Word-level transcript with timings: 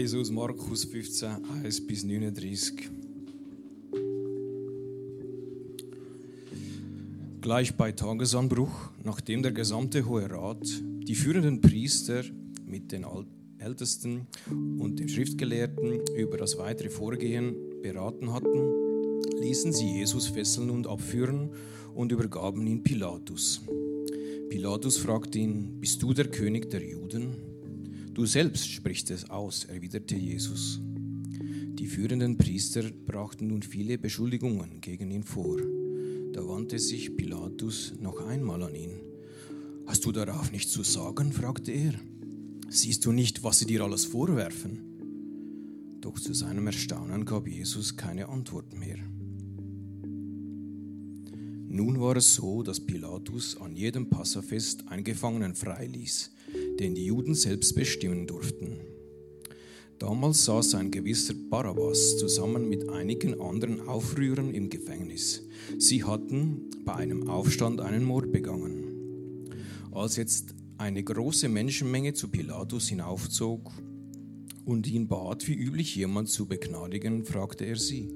lese 0.00 0.18
aus 0.18 0.30
Markus 0.30 0.84
15, 0.84 1.28
1 1.62 1.86
bis 1.86 2.04
39. 2.04 2.88
Gleich 7.42 7.74
bei 7.74 7.92
Tagesanbruch, 7.92 8.92
nachdem 9.04 9.42
der 9.42 9.52
gesamte 9.52 10.06
Hohe 10.06 10.30
Rat, 10.30 10.66
die 11.06 11.14
führenden 11.14 11.60
Priester 11.60 12.22
mit 12.64 12.92
den 12.92 13.04
Ältesten 13.58 14.26
und 14.48 14.98
den 14.98 15.10
Schriftgelehrten 15.10 16.00
über 16.16 16.38
das 16.38 16.56
weitere 16.56 16.88
Vorgehen 16.88 17.54
beraten 17.82 18.32
hatten, 18.32 19.20
ließen 19.38 19.74
sie 19.74 19.98
Jesus 19.98 20.28
fesseln 20.28 20.70
und 20.70 20.86
abführen 20.86 21.50
und 21.94 22.10
übergaben 22.10 22.66
ihn 22.66 22.82
Pilatus. 22.82 23.60
Pilatus 24.48 24.96
fragte 24.96 25.40
ihn, 25.40 25.78
bist 25.78 26.02
du 26.02 26.14
der 26.14 26.28
König 26.28 26.70
der 26.70 26.82
Juden? 26.82 27.49
Du 28.14 28.26
selbst 28.26 28.68
sprichst 28.68 29.10
es 29.10 29.30
aus, 29.30 29.64
erwiderte 29.64 30.16
Jesus. 30.16 30.80
Die 30.82 31.86
führenden 31.86 32.36
Priester 32.36 32.82
brachten 33.06 33.46
nun 33.46 33.62
viele 33.62 33.98
Beschuldigungen 33.98 34.80
gegen 34.80 35.10
ihn 35.10 35.22
vor. 35.22 35.58
Da 36.32 36.46
wandte 36.46 36.78
sich 36.78 37.16
Pilatus 37.16 37.94
noch 38.00 38.20
einmal 38.26 38.62
an 38.62 38.74
ihn. 38.74 39.00
Hast 39.86 40.04
du 40.04 40.12
darauf 40.12 40.52
nichts 40.52 40.72
zu 40.72 40.82
sagen? 40.82 41.32
fragte 41.32 41.72
er. 41.72 41.94
Siehst 42.68 43.04
du 43.06 43.12
nicht, 43.12 43.42
was 43.42 43.60
sie 43.60 43.66
dir 43.66 43.82
alles 43.82 44.04
vorwerfen? 44.04 45.98
Doch 46.00 46.18
zu 46.18 46.34
seinem 46.34 46.66
Erstaunen 46.66 47.24
gab 47.24 47.46
Jesus 47.46 47.96
keine 47.96 48.28
Antwort 48.28 48.72
mehr. 48.78 48.98
Nun 51.68 52.00
war 52.00 52.16
es 52.16 52.34
so, 52.34 52.62
dass 52.62 52.80
Pilatus 52.80 53.56
an 53.56 53.76
jedem 53.76 54.10
Passafest 54.10 54.88
einen 54.88 55.04
Gefangenen 55.04 55.54
freiließ, 55.54 56.30
den 56.80 56.94
die 56.94 57.04
Juden 57.04 57.34
selbst 57.34 57.74
bestimmen 57.74 58.26
durften. 58.26 58.80
Damals 59.98 60.46
saß 60.46 60.76
ein 60.76 60.90
gewisser 60.90 61.34
Barabbas 61.50 62.16
zusammen 62.16 62.70
mit 62.70 62.88
einigen 62.88 63.38
anderen 63.38 63.86
Aufrührern 63.86 64.54
im 64.54 64.70
Gefängnis. 64.70 65.46
Sie 65.76 66.02
hatten 66.04 66.70
bei 66.86 66.94
einem 66.94 67.28
Aufstand 67.28 67.82
einen 67.82 68.02
Mord 68.02 68.32
begangen. 68.32 69.50
Als 69.92 70.16
jetzt 70.16 70.54
eine 70.78 71.04
große 71.04 71.50
Menschenmenge 71.50 72.14
zu 72.14 72.28
Pilatus 72.28 72.88
hinaufzog 72.88 73.70
und 74.64 74.90
ihn 74.90 75.06
bat, 75.06 75.46
wie 75.46 75.54
üblich 75.54 75.94
jemand 75.96 76.30
zu 76.30 76.46
begnadigen, 76.46 77.26
fragte 77.26 77.66
er 77.66 77.76
sie, 77.76 78.08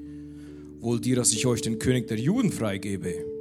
Wollt 0.80 1.06
ihr, 1.06 1.16
dass 1.16 1.32
ich 1.32 1.46
euch 1.46 1.60
den 1.60 1.78
König 1.78 2.08
der 2.08 2.18
Juden 2.18 2.50
freigebe? 2.50 3.33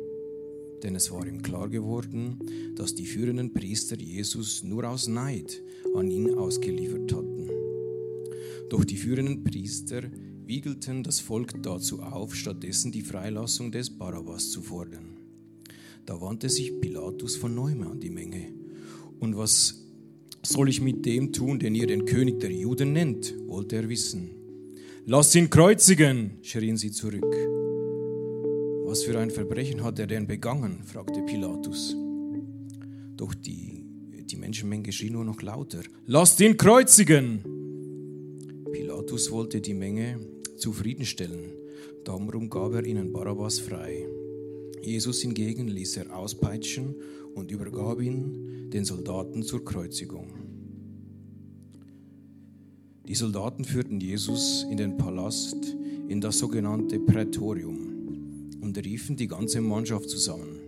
Denn 0.83 0.95
es 0.95 1.11
war 1.11 1.25
ihm 1.25 1.41
klar 1.41 1.69
geworden, 1.69 2.39
dass 2.75 2.93
die 2.93 3.05
führenden 3.05 3.53
Priester 3.53 3.97
Jesus 3.97 4.63
nur 4.63 4.87
aus 4.87 5.07
Neid 5.07 5.63
an 5.95 6.11
ihn 6.11 6.33
ausgeliefert 6.35 7.13
hatten. 7.13 7.49
Doch 8.69 8.83
die 8.83 8.97
führenden 8.97 9.43
Priester 9.43 10.03
wiegelten 10.45 11.03
das 11.03 11.21
Volk 11.21 11.63
dazu 11.63 12.01
auf, 12.01 12.35
stattdessen 12.35 12.91
die 12.91 13.01
Freilassung 13.01 13.71
des 13.71 13.89
Barabbas 13.89 14.51
zu 14.51 14.61
fordern. 14.61 15.17
Da 16.05 16.19
wandte 16.19 16.49
sich 16.49 16.81
Pilatus 16.81 17.37
von 17.37 17.55
neuem 17.55 17.83
an 17.83 18.01
die 18.01 18.09
Menge. 18.09 18.51
Und 19.19 19.37
was 19.37 19.85
soll 20.43 20.67
ich 20.67 20.81
mit 20.81 21.05
dem 21.05 21.31
tun, 21.31 21.59
den 21.59 21.75
ihr 21.75 21.87
den 21.87 22.05
König 22.05 22.41
der 22.41 22.51
Juden 22.51 22.91
nennt? 22.91 23.33
wollte 23.47 23.77
er 23.77 23.87
wissen. 23.87 24.31
Lass 25.05 25.33
ihn 25.35 25.49
kreuzigen, 25.49 26.39
schrien 26.41 26.75
sie 26.75 26.91
zurück. 26.91 27.35
Was 28.93 29.05
für 29.05 29.17
ein 29.17 29.31
Verbrechen 29.31 29.83
hat 29.83 29.97
er 29.97 30.05
denn 30.05 30.27
begangen? 30.27 30.83
fragte 30.83 31.23
Pilatus. 31.23 31.95
Doch 33.17 33.33
die, 33.33 33.87
die 34.23 34.35
Menschenmenge 34.35 34.91
schrie 34.91 35.09
nur 35.09 35.25
noch 35.25 35.41
lauter. 35.41 35.81
Lasst 36.05 36.39
ihn 36.41 36.55
kreuzigen! 36.55 37.41
Pilatus 38.71 39.31
wollte 39.31 39.61
die 39.61 39.73
Menge 39.73 40.19
zufriedenstellen, 40.57 41.53
darum 42.03 42.51
gab 42.51 42.75
er 42.75 42.85
ihnen 42.85 43.11
Barabbas 43.11 43.57
frei. 43.57 44.05
Jesus 44.83 45.21
hingegen 45.23 45.69
ließ 45.69 45.97
er 45.97 46.15
auspeitschen 46.15 46.93
und 47.33 47.49
übergab 47.49 47.99
ihn 47.99 48.69
den 48.69 48.85
Soldaten 48.85 49.41
zur 49.41 49.65
Kreuzigung. 49.65 50.27
Die 53.07 53.15
Soldaten 53.15 53.65
führten 53.65 53.99
Jesus 53.99 54.67
in 54.69 54.77
den 54.77 54.97
Palast, 54.97 55.75
in 56.07 56.21
das 56.21 56.37
sogenannte 56.37 56.99
Prätorium 56.99 57.92
und 58.63 58.77
riefen 58.83 59.17
die 59.17 59.27
ganze 59.27 59.59
Mannschaft 59.59 60.09
zusammen. 60.09 60.61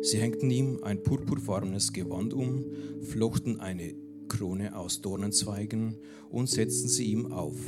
Sie 0.00 0.16
hängten 0.16 0.50
ihm 0.50 0.82
ein 0.82 1.02
purpurfarbenes 1.02 1.92
Gewand 1.92 2.32
um, 2.32 2.64
flochten 3.02 3.60
eine 3.60 3.94
Krone 4.28 4.74
aus 4.74 5.02
Dornenzweigen 5.02 5.96
und 6.30 6.48
setzten 6.48 6.88
sie 6.88 7.12
ihm 7.12 7.32
auf. 7.32 7.58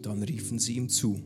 Dann 0.00 0.22
riefen 0.22 0.58
sie 0.58 0.76
ihm 0.76 0.88
zu, 0.88 1.20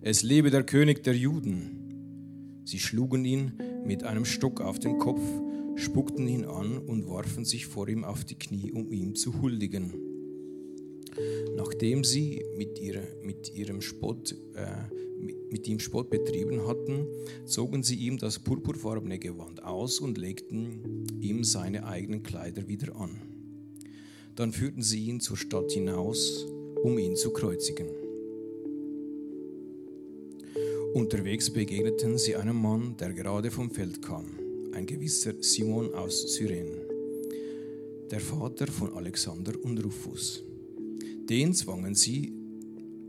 es 0.00 0.22
lebe 0.22 0.50
der 0.50 0.62
König 0.62 1.02
der 1.02 1.16
Juden. 1.16 2.62
Sie 2.64 2.78
schlugen 2.78 3.24
ihn 3.24 3.52
mit 3.84 4.04
einem 4.04 4.24
Stock 4.24 4.60
auf 4.60 4.78
den 4.78 4.98
Kopf, 4.98 5.22
spuckten 5.74 6.28
ihn 6.28 6.44
an 6.44 6.78
und 6.78 7.08
warfen 7.08 7.44
sich 7.44 7.66
vor 7.66 7.88
ihm 7.88 8.04
auf 8.04 8.24
die 8.24 8.38
Knie, 8.38 8.70
um 8.70 8.92
ihm 8.92 9.14
zu 9.16 9.40
huldigen. 9.40 9.92
Nachdem 11.56 12.04
sie 12.04 12.44
mit, 12.56 12.78
ihrer, 12.78 13.04
mit 13.22 13.54
ihrem 13.54 13.80
Spott, 13.80 14.36
äh, 14.54 15.05
mit, 15.50 15.66
ihm 15.68 15.78
Spott 15.80 16.10
betrieben 16.10 16.66
hatten, 16.66 17.06
zogen 17.44 17.82
sie 17.82 17.96
ihm 17.96 18.18
das 18.18 18.38
purpurfarbene 18.38 19.18
Gewand 19.18 19.62
aus 19.62 20.00
und 20.00 20.18
legten 20.18 21.06
ihm 21.20 21.44
seine 21.44 21.86
eigenen 21.86 22.22
Kleider 22.22 22.68
wieder 22.68 22.96
an. 22.96 23.20
Dann 24.34 24.52
führten 24.52 24.82
sie 24.82 25.06
ihn 25.06 25.20
zur 25.20 25.36
Stadt 25.36 25.72
hinaus, 25.72 26.46
um 26.82 26.98
ihn 26.98 27.16
zu 27.16 27.30
kreuzigen. 27.30 27.88
Unterwegs 30.94 31.50
begegneten 31.50 32.16
sie 32.16 32.36
einem 32.36 32.56
Mann, 32.56 32.96
der 32.98 33.12
gerade 33.12 33.50
vom 33.50 33.70
Feld 33.70 34.00
kam, 34.00 34.26
ein 34.72 34.86
gewisser 34.86 35.34
Simon 35.40 35.92
aus 35.94 36.34
Syren, 36.34 36.68
der 38.10 38.20
Vater 38.20 38.66
von 38.66 38.94
Alexander 38.94 39.52
und 39.62 39.82
Rufus. 39.84 40.42
Den 41.28 41.52
zwangen 41.54 41.94
sie, 41.94 42.32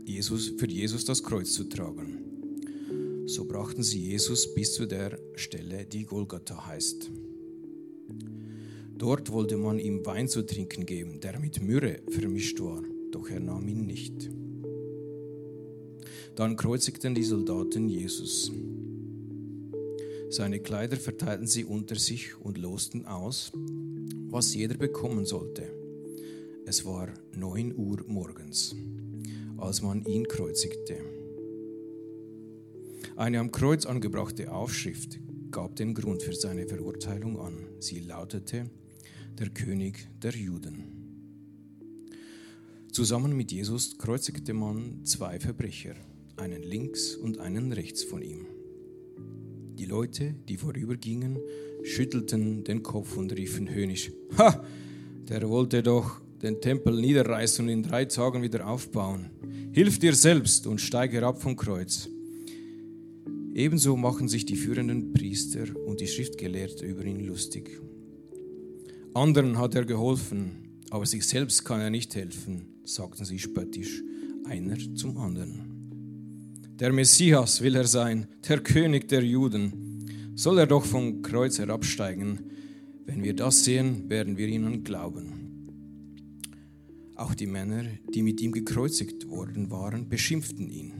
Jesus, 0.08 0.54
für 0.56 0.66
Jesus 0.66 1.04
das 1.04 1.22
Kreuz 1.22 1.52
zu 1.52 1.64
tragen. 1.64 3.26
So 3.26 3.44
brachten 3.44 3.82
sie 3.82 4.00
Jesus 4.00 4.54
bis 4.54 4.72
zu 4.72 4.86
der 4.86 5.18
Stelle, 5.34 5.84
die 5.84 6.06
Golgatha 6.06 6.66
heißt. 6.66 7.10
Dort 8.96 9.30
wollte 9.30 9.58
man 9.58 9.78
ihm 9.78 10.06
Wein 10.06 10.26
zu 10.26 10.46
trinken 10.46 10.86
geben, 10.86 11.20
der 11.20 11.38
mit 11.38 11.62
Myrrhe 11.62 12.00
vermischt 12.08 12.58
war, 12.60 12.82
doch 13.12 13.28
er 13.28 13.40
nahm 13.40 13.68
ihn 13.68 13.84
nicht. 13.84 14.30
Dann 16.36 16.56
kreuzigten 16.56 17.14
die 17.14 17.22
Soldaten 17.22 17.90
Jesus. 17.90 18.50
Seine 20.30 20.60
Kleider 20.60 20.96
verteilten 20.96 21.46
sie 21.46 21.66
unter 21.66 21.96
sich 21.96 22.34
und 22.40 22.56
losten 22.56 23.04
aus, 23.04 23.52
was 24.30 24.54
jeder 24.54 24.78
bekommen 24.78 25.26
sollte. 25.26 25.64
Es 26.64 26.86
war 26.86 27.08
neun 27.36 27.76
Uhr 27.76 28.04
morgens, 28.06 28.74
als 29.58 29.82
man 29.82 30.04
ihn 30.04 30.26
kreuzigte. 30.26 30.96
Eine 33.16 33.40
am 33.40 33.50
Kreuz 33.50 33.84
angebrachte 33.84 34.52
Aufschrift 34.52 35.18
gab 35.50 35.76
den 35.76 35.94
Grund 35.94 36.22
für 36.22 36.34
seine 36.34 36.66
Verurteilung 36.66 37.38
an. 37.38 37.66
Sie 37.80 38.00
lautete, 38.00 38.70
der 39.38 39.50
König 39.50 40.08
der 40.22 40.32
Juden. 40.32 40.98
Zusammen 42.92 43.36
mit 43.36 43.52
Jesus 43.52 43.98
kreuzigte 43.98 44.54
man 44.54 45.04
zwei 45.04 45.38
Verbrecher, 45.38 45.94
einen 46.36 46.62
links 46.62 47.14
und 47.14 47.38
einen 47.38 47.72
rechts 47.72 48.02
von 48.02 48.22
ihm. 48.22 48.46
Die 49.78 49.84
Leute, 49.84 50.34
die 50.48 50.56
vorübergingen, 50.56 51.38
schüttelten 51.84 52.64
den 52.64 52.82
Kopf 52.82 53.16
und 53.16 53.32
riefen 53.36 53.68
höhnisch, 53.68 54.10
Ha, 54.38 54.64
der 55.28 55.48
wollte 55.48 55.82
doch 55.82 56.20
den 56.42 56.60
Tempel 56.60 57.00
niederreißen 57.00 57.64
und 57.64 57.70
in 57.70 57.82
drei 57.82 58.04
Tagen 58.04 58.42
wieder 58.42 58.66
aufbauen. 58.66 59.30
Hilf 59.72 59.98
dir 59.98 60.14
selbst 60.14 60.66
und 60.66 60.80
steig 60.80 61.12
herab 61.12 61.42
vom 61.42 61.56
Kreuz. 61.56 62.08
Ebenso 63.54 63.96
machen 63.96 64.28
sich 64.28 64.46
die 64.46 64.56
führenden 64.56 65.12
Priester 65.12 65.64
und 65.86 66.00
die 66.00 66.06
Schriftgelehrten 66.06 66.88
über 66.88 67.04
ihn 67.04 67.24
lustig. 67.24 67.80
Anderen 69.14 69.58
hat 69.58 69.74
er 69.74 69.84
geholfen, 69.84 70.78
aber 70.90 71.06
sich 71.06 71.26
selbst 71.26 71.64
kann 71.64 71.80
er 71.80 71.90
nicht 71.90 72.14
helfen, 72.14 72.68
sagten 72.84 73.24
sie 73.24 73.38
spöttisch, 73.38 74.02
einer 74.44 74.76
zum 74.94 75.18
anderen. 75.18 75.78
Der 76.78 76.92
Messias 76.92 77.60
will 77.60 77.74
er 77.74 77.88
sein, 77.88 78.28
der 78.48 78.60
König 78.60 79.08
der 79.08 79.24
Juden. 79.24 80.32
Soll 80.36 80.58
er 80.58 80.66
doch 80.66 80.84
vom 80.84 81.22
Kreuz 81.22 81.58
herabsteigen? 81.58 82.38
Wenn 83.04 83.24
wir 83.24 83.34
das 83.34 83.64
sehen, 83.64 84.08
werden 84.08 84.36
wir 84.36 84.46
ihnen 84.46 84.84
glauben. 84.84 85.47
Auch 87.18 87.34
die 87.34 87.48
Männer, 87.48 87.82
die 88.14 88.22
mit 88.22 88.40
ihm 88.40 88.52
gekreuzigt 88.52 89.28
worden 89.28 89.72
waren, 89.72 90.08
beschimpften 90.08 90.70
ihn. 90.70 90.92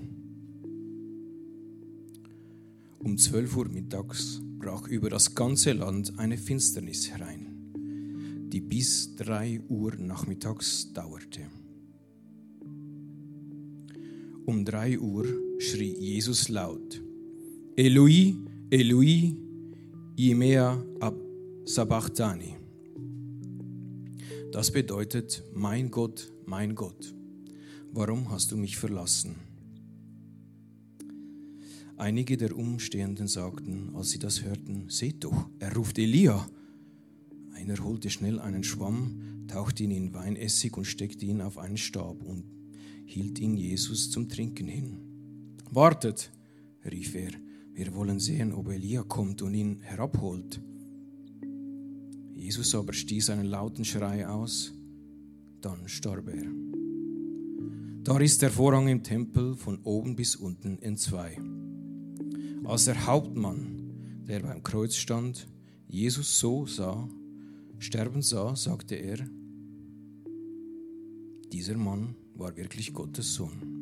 Um 2.98 3.16
12 3.16 3.56
Uhr 3.56 3.68
mittags 3.68 4.42
brach 4.58 4.88
über 4.88 5.10
das 5.10 5.36
ganze 5.36 5.72
Land 5.74 6.18
eine 6.18 6.36
Finsternis 6.36 7.08
herein, 7.08 8.48
die 8.52 8.60
bis 8.60 9.14
3 9.14 9.60
Uhr 9.68 9.94
nachmittags 9.94 10.92
dauerte. 10.92 11.42
Um 14.44 14.64
3 14.64 14.98
Uhr 14.98 15.24
schrie 15.60 15.94
Jesus 16.00 16.48
laut, 16.48 17.00
Eloi, 17.76 18.34
Eloi, 18.70 19.36
Imea 20.16 20.84
ab 20.98 21.14
Sabachthani. 21.64 22.57
Das 24.50 24.70
bedeutet, 24.70 25.44
mein 25.52 25.90
Gott, 25.90 26.32
mein 26.46 26.74
Gott, 26.74 27.14
warum 27.92 28.30
hast 28.30 28.50
du 28.50 28.56
mich 28.56 28.78
verlassen? 28.78 29.36
Einige 31.98 32.38
der 32.38 32.56
Umstehenden 32.56 33.26
sagten, 33.28 33.90
als 33.94 34.10
sie 34.10 34.18
das 34.18 34.42
hörten, 34.42 34.88
seht 34.88 35.24
doch, 35.24 35.50
er 35.58 35.74
ruft 35.74 35.98
Elia. 35.98 36.48
Einer 37.52 37.76
holte 37.84 38.08
schnell 38.08 38.40
einen 38.40 38.64
Schwamm, 38.64 39.44
tauchte 39.48 39.82
ihn 39.82 39.90
in 39.90 40.14
Weinessig 40.14 40.74
und 40.78 40.86
steckte 40.86 41.26
ihn 41.26 41.42
auf 41.42 41.58
einen 41.58 41.76
Stab 41.76 42.22
und 42.22 42.44
hielt 43.04 43.38
ihn 43.40 43.54
Jesus 43.54 44.10
zum 44.10 44.30
Trinken 44.30 44.68
hin. 44.68 44.96
Wartet, 45.70 46.32
rief 46.90 47.14
er, 47.14 47.32
wir 47.74 47.94
wollen 47.94 48.18
sehen, 48.18 48.54
ob 48.54 48.70
Elia 48.70 49.02
kommt 49.02 49.42
und 49.42 49.52
ihn 49.52 49.80
herabholt. 49.80 50.62
Jesus 52.48 52.74
aber 52.74 52.94
stieß 52.94 53.28
einen 53.28 53.44
lauten 53.44 53.84
Schrei 53.84 54.26
aus, 54.26 54.72
dann 55.60 55.86
starb 55.86 56.28
er. 56.28 56.46
Da 58.04 58.14
riss 58.14 58.38
der 58.38 58.50
Vorhang 58.50 58.88
im 58.88 59.02
Tempel 59.02 59.54
von 59.54 59.82
oben 59.82 60.16
bis 60.16 60.34
unten 60.34 60.78
in 60.78 60.96
zwei. 60.96 61.38
Als 62.64 62.86
der 62.86 63.04
Hauptmann, 63.04 64.22
der 64.26 64.40
beim 64.40 64.62
Kreuz 64.62 64.96
stand, 64.96 65.46
Jesus 65.88 66.38
so 66.38 66.64
sah, 66.64 67.06
sterben 67.80 68.22
sah, 68.22 68.56
sagte 68.56 68.94
er, 68.94 69.18
dieser 71.52 71.76
Mann 71.76 72.14
war 72.34 72.56
wirklich 72.56 72.94
Gottes 72.94 73.34
Sohn. 73.34 73.77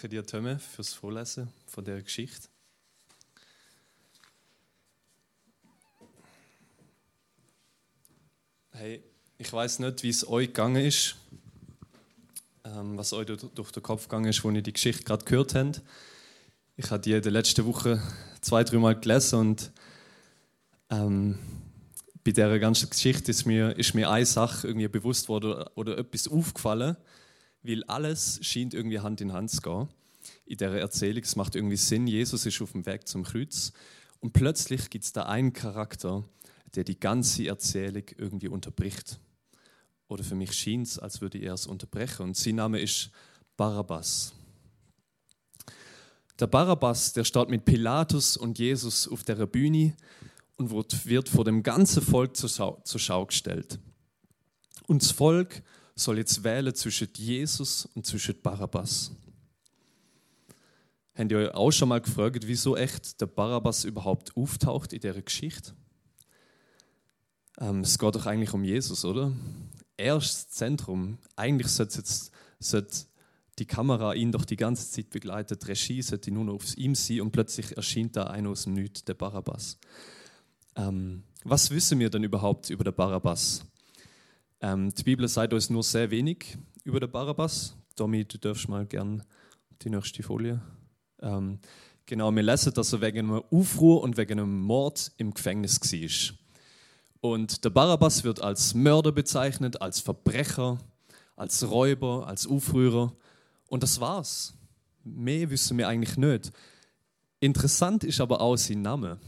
Danke 0.00 0.16
dir, 0.16 0.24
Tömme, 0.24 0.58
fürs 0.58 0.94
Vorlesen 0.94 1.52
von 1.66 1.84
der 1.84 2.00
Geschichte. 2.00 2.48
Hey, 8.70 9.02
ich 9.36 9.52
weiß 9.52 9.80
nicht, 9.80 10.02
wie 10.02 10.08
es 10.08 10.26
euch 10.26 10.46
gegangen 10.46 10.82
ist, 10.82 11.16
ähm, 12.64 12.96
was 12.96 13.12
euch 13.12 13.26
durch 13.26 13.72
den 13.72 13.82
Kopf 13.82 14.04
gegangen 14.04 14.30
ist, 14.30 14.42
wo 14.42 14.50
ihr 14.50 14.62
die 14.62 14.72
Geschichte 14.72 15.04
gerade 15.04 15.26
gehört 15.26 15.54
habt. 15.54 15.82
Ich 16.76 16.90
habe 16.90 17.02
die 17.02 17.12
in 17.12 17.20
der 17.20 17.32
letzten 17.32 17.66
Woche 17.66 18.02
zwei, 18.40 18.64
dreimal 18.64 18.98
gelesen 18.98 19.38
und 19.38 19.70
ähm, 20.88 21.38
bei 22.24 22.30
dieser 22.30 22.58
ganzen 22.58 22.88
Geschichte 22.88 23.32
ist 23.32 23.44
mir, 23.44 23.76
ist 23.76 23.92
mir 23.92 24.08
eine 24.08 24.24
Sache 24.24 24.66
irgendwie 24.66 24.88
bewusst 24.88 25.28
worden 25.28 25.52
oder, 25.52 25.76
oder 25.76 25.98
etwas 25.98 26.26
aufgefallen 26.26 26.96
weil 27.62 27.84
alles 27.84 28.38
scheint 28.42 28.74
irgendwie 28.74 29.00
Hand 29.00 29.20
in 29.20 29.32
Hand 29.32 29.50
zu 29.50 29.60
gehen. 29.60 29.88
In 30.46 30.58
der 30.58 30.72
Erzählung, 30.72 31.22
es 31.22 31.36
macht 31.36 31.54
irgendwie 31.54 31.76
Sinn, 31.76 32.06
Jesus 32.06 32.46
ist 32.46 32.60
auf 32.60 32.72
dem 32.72 32.86
Weg 32.86 33.06
zum 33.06 33.24
Kreuz 33.24 33.72
und 34.20 34.32
plötzlich 34.32 34.90
gibt 34.90 35.04
es 35.04 35.12
da 35.12 35.24
einen 35.24 35.52
Charakter, 35.52 36.24
der 36.74 36.84
die 36.84 36.98
ganze 36.98 37.46
Erzählung 37.46 38.04
irgendwie 38.16 38.48
unterbricht. 38.48 39.18
Oder 40.08 40.24
für 40.24 40.34
mich 40.34 40.52
schien 40.52 40.82
es, 40.82 40.98
als 40.98 41.20
würde 41.20 41.38
er 41.38 41.54
es 41.54 41.66
unterbrechen. 41.66 42.22
Und 42.22 42.36
sein 42.36 42.56
Name 42.56 42.80
ist 42.80 43.10
Barabbas. 43.56 44.32
Der 46.38 46.46
Barabbas, 46.46 47.12
der 47.12 47.24
steht 47.24 47.48
mit 47.48 47.64
Pilatus 47.64 48.36
und 48.36 48.58
Jesus 48.58 49.06
auf 49.06 49.24
der 49.24 49.46
Bühne 49.46 49.94
und 50.56 50.70
wird 51.06 51.28
vor 51.28 51.44
dem 51.44 51.62
ganzen 51.62 52.02
Volk 52.02 52.36
zur 52.36 52.48
Schau, 52.48 52.80
zur 52.84 53.00
Schau 53.00 53.26
gestellt. 53.26 53.78
Und 54.86 55.02
das 55.02 55.10
Volk 55.10 55.62
soll 56.00 56.18
jetzt 56.18 56.42
wählen 56.42 56.74
zwischen 56.74 57.08
Jesus 57.16 57.86
und 57.94 58.06
zwischen 58.06 58.40
Barabbas. 58.40 59.12
Habt 61.14 61.32
ihr 61.32 61.38
euch 61.38 61.54
auch 61.54 61.70
schon 61.70 61.90
mal 61.90 62.00
gefragt, 62.00 62.46
wieso 62.46 62.76
echt 62.76 63.20
der 63.20 63.26
Barabbas 63.26 63.84
überhaupt 63.84 64.36
auftaucht 64.36 64.92
in 64.92 65.00
dieser 65.00 65.20
Geschichte? 65.20 65.74
Ähm, 67.58 67.80
es 67.80 67.98
geht 67.98 68.14
doch 68.14 68.26
eigentlich 68.26 68.54
um 68.54 68.64
Jesus, 68.64 69.04
oder? 69.04 69.32
Er 69.96 70.16
ist 70.16 70.34
das 70.34 70.48
Zentrum. 70.48 71.18
Eigentlich 71.36 71.68
sollte, 71.68 71.98
jetzt, 71.98 72.30
sollte 72.58 73.04
die 73.58 73.66
Kamera 73.66 74.14
ihn 74.14 74.32
doch 74.32 74.46
die 74.46 74.56
ganze 74.56 74.90
Zeit 74.90 75.10
begleiten. 75.10 75.58
Die 75.58 75.66
Regie 75.66 76.00
sollte 76.00 76.30
nur 76.30 76.44
noch 76.44 76.54
auf 76.54 76.76
ihm 76.78 76.94
sein 76.94 77.20
und 77.20 77.32
plötzlich 77.32 77.76
erscheint 77.76 78.16
da 78.16 78.24
einer 78.24 78.48
aus 78.48 78.64
dem 78.64 78.72
Nichts, 78.72 79.04
der 79.04 79.14
Barabbas. 79.14 79.78
Ähm, 80.76 81.24
was 81.44 81.70
wissen 81.70 81.98
wir 81.98 82.08
denn 82.08 82.24
überhaupt 82.24 82.70
über 82.70 82.84
den 82.84 82.94
Barabbas? 82.94 83.66
Ähm, 84.62 84.92
die 84.94 85.02
Bibel 85.02 85.26
sagt 85.26 85.52
uns 85.54 85.70
nur 85.70 85.82
sehr 85.82 86.10
wenig 86.10 86.58
über 86.84 87.00
den 87.00 87.10
Barabbas. 87.10 87.74
Tommy, 87.96 88.24
du 88.24 88.38
darfst 88.38 88.68
mal 88.68 88.84
gern 88.84 89.22
die 89.82 89.90
nächste 89.90 90.22
Folie. 90.22 90.60
Ähm, 91.22 91.58
genau, 92.04 92.30
wir 92.30 92.42
lesen, 92.42 92.74
dass 92.74 92.92
er 92.92 93.00
wegen 93.00 93.30
einem 93.30 93.42
Aufruhr 93.50 94.02
und 94.02 94.16
wegen 94.18 94.38
einem 94.38 94.60
Mord 94.60 95.12
im 95.16 95.32
Gefängnis 95.32 95.80
war. 95.80 96.36
Und 97.22 97.64
der 97.64 97.70
Barabbas 97.70 98.24
wird 98.24 98.42
als 98.42 98.74
Mörder 98.74 99.12
bezeichnet, 99.12 99.80
als 99.80 100.00
Verbrecher, 100.00 100.78
als 101.36 101.70
Räuber, 101.70 102.26
als 102.26 102.46
Aufrührer. 102.46 103.14
Und 103.68 103.82
das 103.82 104.00
war's. 104.00 104.54
Mehr 105.04 105.48
wissen 105.50 105.78
wir 105.78 105.88
eigentlich 105.88 106.18
nicht. 106.18 106.52
Interessant 107.40 108.04
ist 108.04 108.20
aber 108.20 108.42
auch 108.42 108.56
sein 108.56 108.82
Name. 108.82 109.18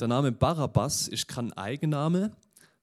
Der 0.00 0.08
Name 0.08 0.32
Barabbas 0.32 1.06
ist 1.06 1.28
kein 1.28 1.52
Eigenname, 1.52 2.32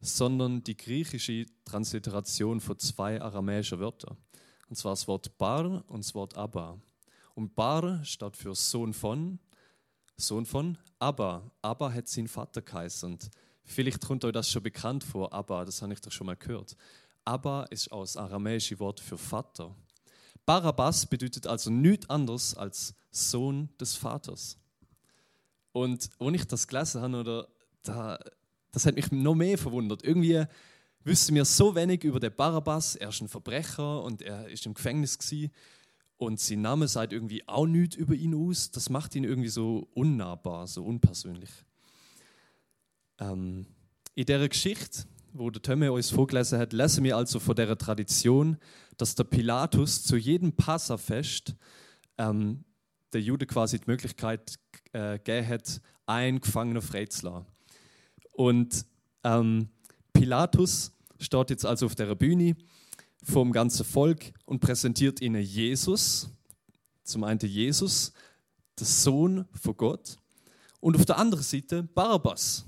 sondern 0.01 0.63
die 0.63 0.75
griechische 0.75 1.45
Transliteration 1.63 2.59
von 2.59 2.77
zwei 2.79 3.21
aramäischen 3.21 3.79
Wörtern. 3.79 4.17
Und 4.67 4.75
zwar 4.75 4.93
das 4.93 5.07
Wort 5.07 5.37
Bar 5.37 5.83
und 5.87 6.03
das 6.03 6.15
Wort 6.15 6.35
Abba. 6.35 6.79
Und 7.35 7.55
Bar 7.55 8.03
steht 8.03 8.35
für 8.35 8.55
Sohn 8.55 8.93
von, 8.93 9.39
Sohn 10.17 10.45
von 10.45 10.77
Abba. 10.99 11.51
Abba 11.61 11.93
hat 11.93 12.07
seinen 12.07 12.27
Vater 12.27 12.61
geheißen. 12.61 13.11
Und 13.11 13.29
vielleicht 13.63 14.05
kommt 14.05 14.25
euch 14.25 14.31
das 14.31 14.49
schon 14.49 14.63
bekannt 14.63 15.03
vor, 15.03 15.31
Abba, 15.33 15.65
das 15.65 15.81
habe 15.81 15.93
ich 15.93 16.01
doch 16.01 16.11
schon 16.11 16.27
mal 16.27 16.35
gehört. 16.35 16.75
Abba 17.23 17.63
ist 17.65 17.91
das 17.91 18.17
aramäische 18.17 18.79
Wort 18.79 18.99
für 18.99 19.17
Vater. 19.17 19.75
Barabbas 20.45 21.05
bedeutet 21.05 21.45
also 21.45 21.69
nichts 21.69 22.09
anderes 22.09 22.55
als 22.55 22.95
Sohn 23.11 23.69
des 23.79 23.95
Vaters. 23.95 24.57
Und 25.71 26.09
wenn 26.19 26.33
ich 26.33 26.45
das 26.45 26.67
gelesen 26.67 27.01
habe, 27.01 27.19
oder 27.19 27.47
da 27.83 28.19
das 28.71 28.85
hat 28.85 28.95
mich 28.95 29.11
noch 29.11 29.35
mehr 29.35 29.57
verwundert. 29.57 30.03
Irgendwie 30.03 30.45
wüssten 31.03 31.35
wir 31.35 31.45
so 31.45 31.75
wenig 31.75 32.03
über 32.03 32.19
den 32.19 32.33
Barabbas. 32.35 32.95
Er 32.95 33.09
ist 33.09 33.21
ein 33.21 33.27
Verbrecher 33.27 34.03
und 34.03 34.21
er 34.21 34.47
ist 34.49 34.65
im 34.65 34.73
Gefängnis 34.73 35.17
gewesen. 35.17 35.51
Und 36.17 36.39
sein 36.39 36.61
Name 36.61 36.87
sagt 36.87 37.13
irgendwie 37.13 37.47
auch 37.47 37.65
nichts 37.65 37.95
über 37.95 38.13
ihn 38.13 38.35
aus. 38.35 38.71
Das 38.71 38.89
macht 38.89 39.15
ihn 39.15 39.23
irgendwie 39.23 39.49
so 39.49 39.87
unnahbar, 39.93 40.67
so 40.67 40.83
unpersönlich. 40.83 41.49
Ähm, 43.19 43.65
in 44.13 44.25
der 44.25 44.47
Geschichte, 44.47 45.05
wo 45.33 45.49
der 45.49 45.61
Tömme 45.61 45.91
uns 45.91 46.11
vorgelesen 46.11 46.59
hat, 46.59 46.73
lesen 46.73 47.03
wir 47.03 47.17
also 47.17 47.39
von 47.39 47.55
der 47.55 47.77
Tradition, 47.77 48.57
dass 48.97 49.15
der 49.15 49.23
Pilatus 49.23 50.03
zu 50.03 50.15
jedem 50.15 50.53
Passafest 50.53 51.55
ähm, 52.17 52.65
der 53.13 53.21
Jude 53.21 53.47
quasi 53.47 53.79
die 53.79 53.89
Möglichkeit 53.89 54.59
äh, 54.93 55.17
gegeben 55.17 55.47
hat, 55.47 55.81
einen 56.05 56.41
Gefangener 56.41 56.81
freizulassen. 56.81 57.47
Und 58.31 58.85
ähm, 59.23 59.69
Pilatus 60.13 60.91
steht 61.19 61.49
jetzt 61.49 61.65
also 61.65 61.85
auf 61.85 61.95
der 61.95 62.13
Bühne 62.15 62.55
vom 63.23 63.51
ganzen 63.51 63.85
Volk 63.85 64.33
und 64.45 64.59
präsentiert 64.59 65.21
ihnen 65.21 65.41
Jesus. 65.41 66.29
Zum 67.03 67.23
einen 67.23 67.39
Jesus, 67.39 68.13
der 68.79 68.87
Sohn 68.87 69.45
von 69.53 69.77
Gott. 69.77 70.17
Und 70.79 70.95
auf 70.95 71.05
der 71.05 71.17
anderen 71.17 71.43
Seite 71.43 71.83
Barabbas, 71.83 72.65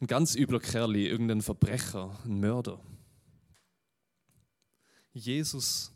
ein 0.00 0.06
ganz 0.06 0.34
übler 0.34 0.60
Kerl, 0.60 0.96
irgendein 0.96 1.42
Verbrecher, 1.42 2.16
ein 2.24 2.40
Mörder. 2.40 2.80
Jesus 5.12 5.92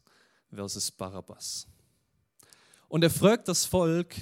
versus 0.50 0.90
Barabbas. 0.90 1.66
Und 2.88 3.02
er 3.02 3.10
fragt 3.10 3.48
das 3.48 3.64
Volk, 3.64 4.14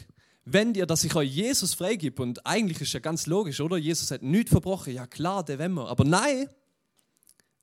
wenn 0.53 0.73
dir, 0.73 0.87
dass 0.87 1.05
ich 1.05 1.15
euch 1.15 1.31
Jesus 1.31 1.75
freigib, 1.75 2.19
und 2.19 2.45
eigentlich 2.47 2.81
ist 2.81 2.93
ja 2.93 3.01
ganz 3.01 3.27
logisch, 3.27 3.61
oder? 3.61 3.77
Jesus 3.77 4.11
hat 4.11 4.23
nichts 4.23 4.51
verbrochen, 4.51 4.95
ja 4.95 5.07
klar, 5.07 5.45
der 5.45 5.59
wenn 5.59 5.73
wir. 5.73 5.89
Aber 5.89 6.05
nein, 6.05 6.49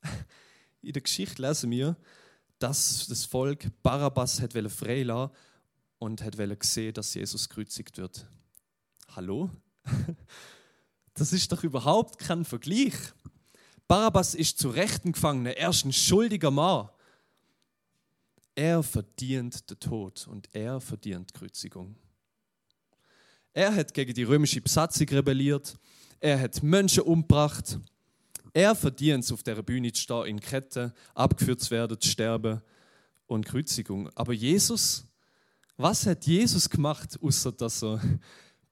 in 0.82 0.94
der 0.94 1.02
Geschichte 1.02 1.42
lesen 1.42 1.72
wir, 1.72 1.98
dass 2.60 3.08
das 3.08 3.26
Volk 3.26 3.68
Barabbas 3.84 4.42
hat 4.42 4.54
freilassen 4.72 5.36
und 6.00 6.24
hat 6.24 6.38
gesehen, 6.60 6.94
dass 6.94 7.14
Jesus 7.14 7.50
gekreuzigt 7.50 7.98
wird. 7.98 8.26
Hallo? 9.16 9.50
Das 11.14 11.34
ist 11.34 11.52
doch 11.52 11.64
überhaupt 11.64 12.20
kein 12.20 12.46
Vergleich. 12.46 12.94
Barabbas 13.88 14.36
ist 14.36 14.60
zu 14.60 14.70
Rechten 14.70 15.14
gefangen, 15.14 15.48
er 15.48 15.70
ist 15.72 15.84
ein 15.84 15.92
schuldiger 15.92 16.52
Mann. 16.52 16.90
Er 18.54 18.84
verdient 18.84 19.68
den 19.68 19.80
Tod 19.80 20.28
und 20.28 20.48
er 20.54 20.80
verdient 20.80 21.32
die 21.34 21.40
Kreuzigung. 21.40 21.96
Er 23.54 23.74
hat 23.74 23.94
gegen 23.94 24.14
die 24.14 24.24
römische 24.24 24.62
Besatzung 24.62 25.08
rebelliert, 25.10 25.78
er 26.20 26.40
hat 26.40 26.64
Menschen 26.64 27.04
umgebracht, 27.04 27.80
er 28.54 28.76
verdient 28.76 29.24
es, 29.24 29.32
auf 29.32 29.44
der 29.44 29.62
Bühne 29.62 29.92
zu 29.92 30.02
stehen, 30.02 30.26
in 30.26 30.40
Ketten, 30.40 30.92
abgeführt 31.14 31.62
zu 31.62 31.72
werden, 31.72 32.00
zu 32.00 32.10
sterben 32.10 32.62
und 33.28 33.46
Kreuzigung. 33.46 34.10
Aber 34.16 34.34
Jesus, 34.34 35.06
was 35.76 36.06
hat 36.08 36.26
Jesus 36.26 36.70
gemacht, 36.70 37.20
außer 37.22 37.52
dass 37.52 37.84
er 37.84 38.02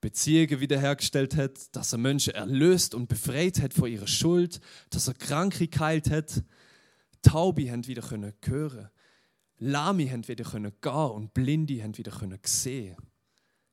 Beziehungen 0.02 0.60
wiederhergestellt 0.60 1.36
hat, 1.36 1.76
dass 1.76 1.92
er 1.92 2.00
Menschen 2.00 2.34
erlöst 2.34 2.96
und 2.96 3.08
befreit 3.08 3.62
hat 3.62 3.74
von 3.74 3.92
ihrer 3.92 4.08
Schuld, 4.08 4.60
dass 4.90 5.08
er 5.08 5.14
Kranke 5.14 5.68
geheilt 5.68 6.10
hat, 6.10 6.44
Taube 7.22 7.72
haben 7.72 7.86
wieder 7.88 8.02
können 8.02 8.34
hören, 8.44 8.90
Lahme 9.58 10.12
haben 10.12 10.28
wieder 10.28 10.44
können 10.44 10.74
gehen 10.82 11.12
und 11.12 11.34
Blinde 11.34 11.82
haben 11.82 11.98
wieder 11.98 12.12
können. 12.12 12.40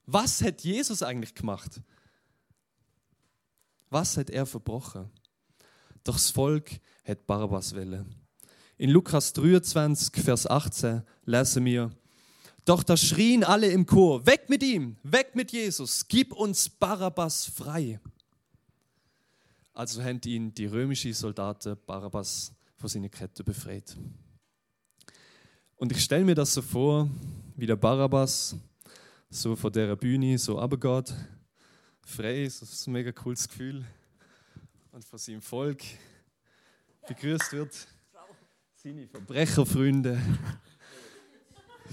Was 0.07 0.43
hat 0.43 0.63
Jesus 0.63 1.03
eigentlich 1.03 1.35
gemacht? 1.35 1.81
Was 3.91 4.17
hat 4.17 4.31
er 4.31 4.47
verbrochen? 4.47 5.11
Doch 6.05 6.15
das 6.15 6.31
Volk 6.31 6.71
hat 7.05 7.27
Barabbas 7.27 7.75
welle. 7.75 8.07
In 8.79 8.91
Lukas 8.91 9.33
23, 9.35 10.25
Vers 10.25 10.47
18 10.47 11.03
lesen 11.25 11.65
wir, 11.65 11.91
doch 12.65 12.83
da 12.83 12.97
schrien 12.97 13.45
alle 13.45 13.69
im 13.69 13.87
Chor, 13.87 14.25
weg 14.27 14.49
mit 14.49 14.63
ihm, 14.63 14.97
weg 15.03 15.35
mit 15.35 15.53
Jesus, 15.53 16.07
gib 16.07 16.33
uns 16.33 16.69
Barabbas 16.69 17.47
frei. 17.47 18.01
Also 19.75 20.03
haben 20.03 20.21
ihn 20.25 20.55
die 20.55 20.67
römischen 20.67 21.13
Soldaten 21.13 21.77
Barabbas 21.87 22.53
von 22.77 22.89
seiner 22.89 23.09
Kette 23.09 23.43
befreit. 23.43 23.97
Und 25.77 25.93
ich 25.93 26.03
stelle 26.03 26.25
mir 26.25 26.35
das 26.35 26.55
so 26.55 26.63
vor, 26.63 27.09
wie 27.57 27.67
der 27.67 27.77
Barabbas 27.77 28.57
so 29.33 29.57
vor 29.57 29.71
der 29.71 29.97
Bühne 29.97 30.37
so 30.37 30.59
abgeht, 30.59 31.15
frei, 32.05 32.47
so 32.51 32.91
ein 32.91 32.93
mega 32.93 33.13
cooles 33.13 33.49
Gefühl. 33.49 33.85
Und 34.93 35.05
von 35.07 35.19
seinem 35.19 35.41
Volk 35.41 35.83
begrüßt 37.09 37.53
wird. 37.53 37.89
Seine 38.77 39.09
Verbrecherfreunde. 39.09 40.21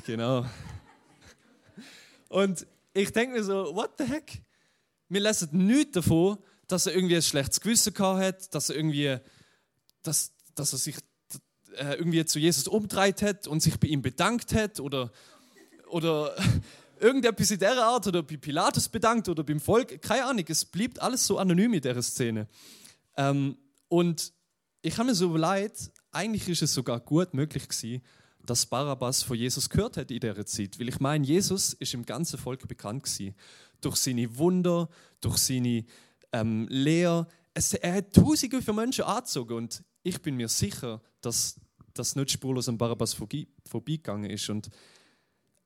Genau. 0.05 0.46
Und 2.27 2.67
ich 2.93 3.12
denke 3.13 3.38
mir 3.38 3.43
so, 3.43 3.74
what 3.74 3.91
the 3.98 4.03
heck? 4.03 4.41
Wir 5.08 5.22
lesen 5.22 5.50
nichts 5.65 5.93
davon, 5.93 6.38
dass 6.67 6.88
er 6.88 6.96
irgendwie 6.96 7.15
ein 7.15 7.22
schlechtes 7.22 7.62
Gewissen 7.62 7.93
gehabt 7.93 8.19
hat, 8.19 8.53
dass 8.53 8.69
er 8.69 8.75
irgendwie, 8.75 9.17
dass, 10.03 10.34
dass 10.55 10.74
er 10.74 10.79
sich 10.79 10.98
äh, 11.75 11.96
irgendwie 11.96 12.25
zu 12.25 12.38
Jesus 12.38 12.67
umdreht 12.67 13.22
hat 13.22 13.48
und 13.48 13.62
sich 13.62 13.79
bei 13.79 13.88
ihm 13.88 14.01
bedankt 14.01 14.53
hat 14.53 14.81
oder, 14.81 15.12
oder 15.88 16.36
irgendetwas 17.01 17.51
in 17.51 17.60
dieser 17.60 17.86
Art 17.86 18.08
oder 18.08 18.24
bei 18.24 18.38
Pilatus 18.38 18.88
bedankt 18.89 19.29
oder 19.29 19.44
beim 19.44 19.60
Volk. 19.60 20.01
Keine 20.01 20.25
Ahnung, 20.25 20.46
es 20.48 20.65
blieb 20.65 21.01
alles 21.01 21.25
so 21.25 21.38
anonym 21.38 21.74
in 21.74 21.82
dieser 21.82 22.01
Szene. 22.01 22.48
Ähm, 23.18 23.58
und 23.88 24.32
ich 24.82 24.98
habe 24.98 25.10
mir 25.10 25.15
so 25.15 25.36
leid, 25.36 25.91
eigentlich 26.12 26.48
ist 26.48 26.62
es 26.62 26.74
sogar 26.74 27.00
gut 27.00 27.34
möglich 27.34 27.68
gewesen, 27.68 28.01
dass 28.46 28.65
Barabbas 28.65 29.24
von 29.24 29.38
Jesus 29.38 29.70
gehört 29.70 29.98
hat 29.98 30.12
in 30.12 30.20
dieser 30.20 30.46
Zeit. 30.46 30.79
Weil 30.79 30.89
ich 30.89 31.00
meine, 31.00 31.25
Jesus 31.25 31.74
ist 31.74 31.94
im 31.94 32.06
ganzen 32.06 32.39
Volk 32.39 32.68
bekannt 32.68 33.03
gewesen. 33.03 33.36
Durch 33.82 33.98
seine 33.98 34.38
Wunder, 34.38 34.89
durch 35.22 35.38
seine 35.38 35.86
ähm, 36.32 36.68
Lehre. 36.70 37.27
Es, 37.53 37.74
er 37.74 37.96
hat 37.96 38.13
Tausende 38.13 38.62
von 38.62 38.75
Menschen 38.75 39.03
angezogen 39.03 39.53
und 39.53 39.84
ich 40.03 40.22
bin 40.22 40.36
mir 40.36 40.48
sicher, 40.48 41.01
dass 41.22 41.60
das 41.94 42.15
nicht 42.15 42.32
spurlos 42.32 42.70
an 42.70 42.77
Barabbas 42.77 43.13
vorbeigegangen 43.13 44.29
ist. 44.29 44.50
Und 44.50 44.70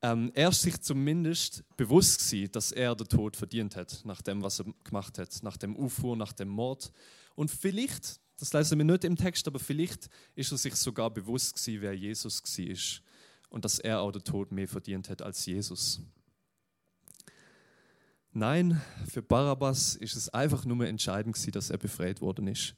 ähm, 0.04 0.32
er 0.36 0.50
ist 0.50 0.62
sich 0.62 0.80
zumindest 0.82 1.64
bewusst 1.78 2.20
gewesen, 2.20 2.52
dass 2.52 2.74
er 2.74 2.94
den 2.94 3.08
Tod 3.08 3.38
verdient 3.38 3.78
hat, 3.78 4.02
nach 4.04 4.22
dem, 4.22 4.44
was 4.44 4.60
er 4.60 4.66
gemacht 4.84 5.18
hat, 5.18 5.42
nach 5.44 5.56
dem 5.56 5.78
Aufruhr, 5.78 6.18
nach 6.18 6.34
dem 6.34 6.50
Mord. 6.50 6.92
Und 7.36 7.50
vielleicht, 7.50 8.20
das 8.38 8.52
lesen 8.52 8.78
wir 8.78 8.86
nicht 8.86 9.06
im 9.06 9.16
Text, 9.16 9.48
aber 9.48 9.60
vielleicht 9.60 10.10
ist 10.36 10.52
er 10.52 10.58
sich 10.58 10.76
sogar 10.76 11.10
bewusst 11.10 11.56
gewesen, 11.56 11.82
wer 11.82 11.94
Jesus 11.94 12.44
war 12.44 13.04
und 13.50 13.64
dass 13.64 13.80
er 13.80 14.02
auch 14.02 14.12
den 14.12 14.26
Tod 14.26 14.52
mehr 14.52 14.68
verdient 14.68 15.10
hat 15.10 15.22
als 15.22 15.46
Jesus. 15.46 16.02
Nein, 18.34 18.82
für 19.08 19.22
Barabbas 19.22 19.96
ist 19.96 20.18
es 20.18 20.28
einfach 20.30 20.66
nur 20.66 20.86
entscheidend 20.86 21.36
gewesen, 21.36 21.52
dass 21.52 21.70
er 21.70 21.78
befreit 21.78 22.20
worden 22.20 22.48
ist, 22.48 22.76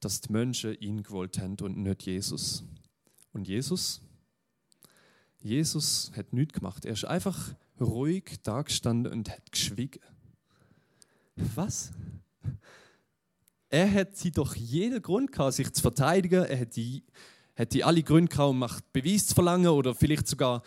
dass 0.00 0.20
die 0.20 0.32
Menschen 0.32 0.74
ihn 0.80 1.02
gewollt 1.02 1.38
haben 1.38 1.56
und 1.60 1.76
nicht 1.76 2.04
Jesus. 2.04 2.64
Und 3.32 3.48
Jesus? 3.48 4.00
Jesus 5.44 6.10
hat 6.16 6.32
nichts 6.32 6.54
gemacht. 6.54 6.86
Er 6.86 6.94
ist 6.94 7.04
einfach 7.04 7.54
ruhig 7.78 8.40
dagestanden 8.42 9.12
und 9.12 9.28
hat 9.30 9.52
geschwiegen. 9.52 10.00
Was? 11.36 11.92
Er 13.68 13.92
hat 13.92 14.16
sie 14.16 14.30
doch 14.30 14.54
jeden 14.54 15.02
Grund 15.02 15.32
gehabt, 15.32 15.52
sich 15.52 15.70
zu 15.70 15.82
verteidigen. 15.82 16.44
Er 16.44 16.60
hat 16.60 16.74
die, 16.76 17.04
hat 17.56 17.74
die 17.74 17.84
alle 17.84 18.02
Gründe 18.02 18.30
gehabt, 18.30 18.50
um 18.50 18.58
Macht 18.58 18.90
Beweis 18.94 19.26
zu 19.26 19.34
verlangen 19.34 19.68
oder 19.68 19.94
vielleicht 19.94 20.28
sogar, 20.28 20.62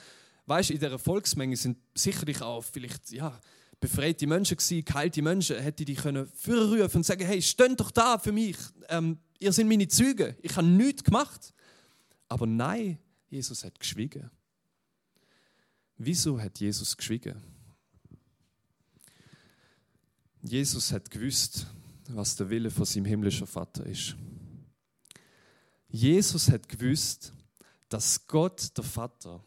weißt 0.46 0.70
in 0.70 0.80
der 0.80 1.00
Volksmenge 1.00 1.58
sind 1.58 1.80
sicherlich 1.96 2.40
auch 2.44 2.64
vielleicht, 2.64 3.12
ja, 3.12 3.40
befreite 3.80 4.28
Menschen 4.28 4.58
gewesen, 4.58 4.86
geheilte 4.86 5.24
Menschen, 5.24 5.58
hätte 5.58 5.86
die 5.86 5.96
können 5.96 6.28
vorrufen 6.36 6.98
und 6.98 7.04
sagen, 7.04 7.26
hey, 7.26 7.42
steht 7.42 7.80
doch 7.80 7.90
da 7.90 8.20
für 8.20 8.32
mich, 8.32 8.58
ähm, 8.90 9.18
ihr 9.40 9.52
seid 9.52 9.66
meine 9.66 9.88
Züge, 9.88 10.38
ich 10.44 10.56
habe 10.56 10.68
nichts 10.68 11.04
gemacht. 11.04 11.52
Aber 12.28 12.46
nein, 12.46 13.00
Jesus 13.30 13.64
hat 13.64 13.80
geschwiegen. 13.80 14.30
Wieso 15.98 16.40
hat 16.40 16.60
Jesus 16.60 16.96
geschwiegen? 16.96 17.42
Jesus 20.44 20.92
hat 20.92 21.10
gewusst, 21.10 21.68
was 22.10 22.36
der 22.36 22.50
Wille 22.50 22.72
von 22.72 22.86
seinem 22.86 23.06
himmlischen 23.06 23.48
Vater 23.48 23.86
ist. 23.86 24.16
Jesus 25.90 26.50
hat 26.50 26.70
gewusst, 26.70 27.34
dass 27.90 28.28
Gott 28.28 28.78
der 28.78 28.84
Vater 28.84 29.44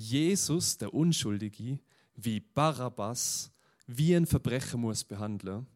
Jesus, 0.00 0.78
der 0.78 0.94
Unschuldige, 0.94 1.78
wie 2.16 2.40
Barabbas, 2.40 3.52
wie 3.86 4.16
ein 4.16 4.24
Verbrecher 4.24 4.78
muss 4.78 5.04
behandeln, 5.04 5.66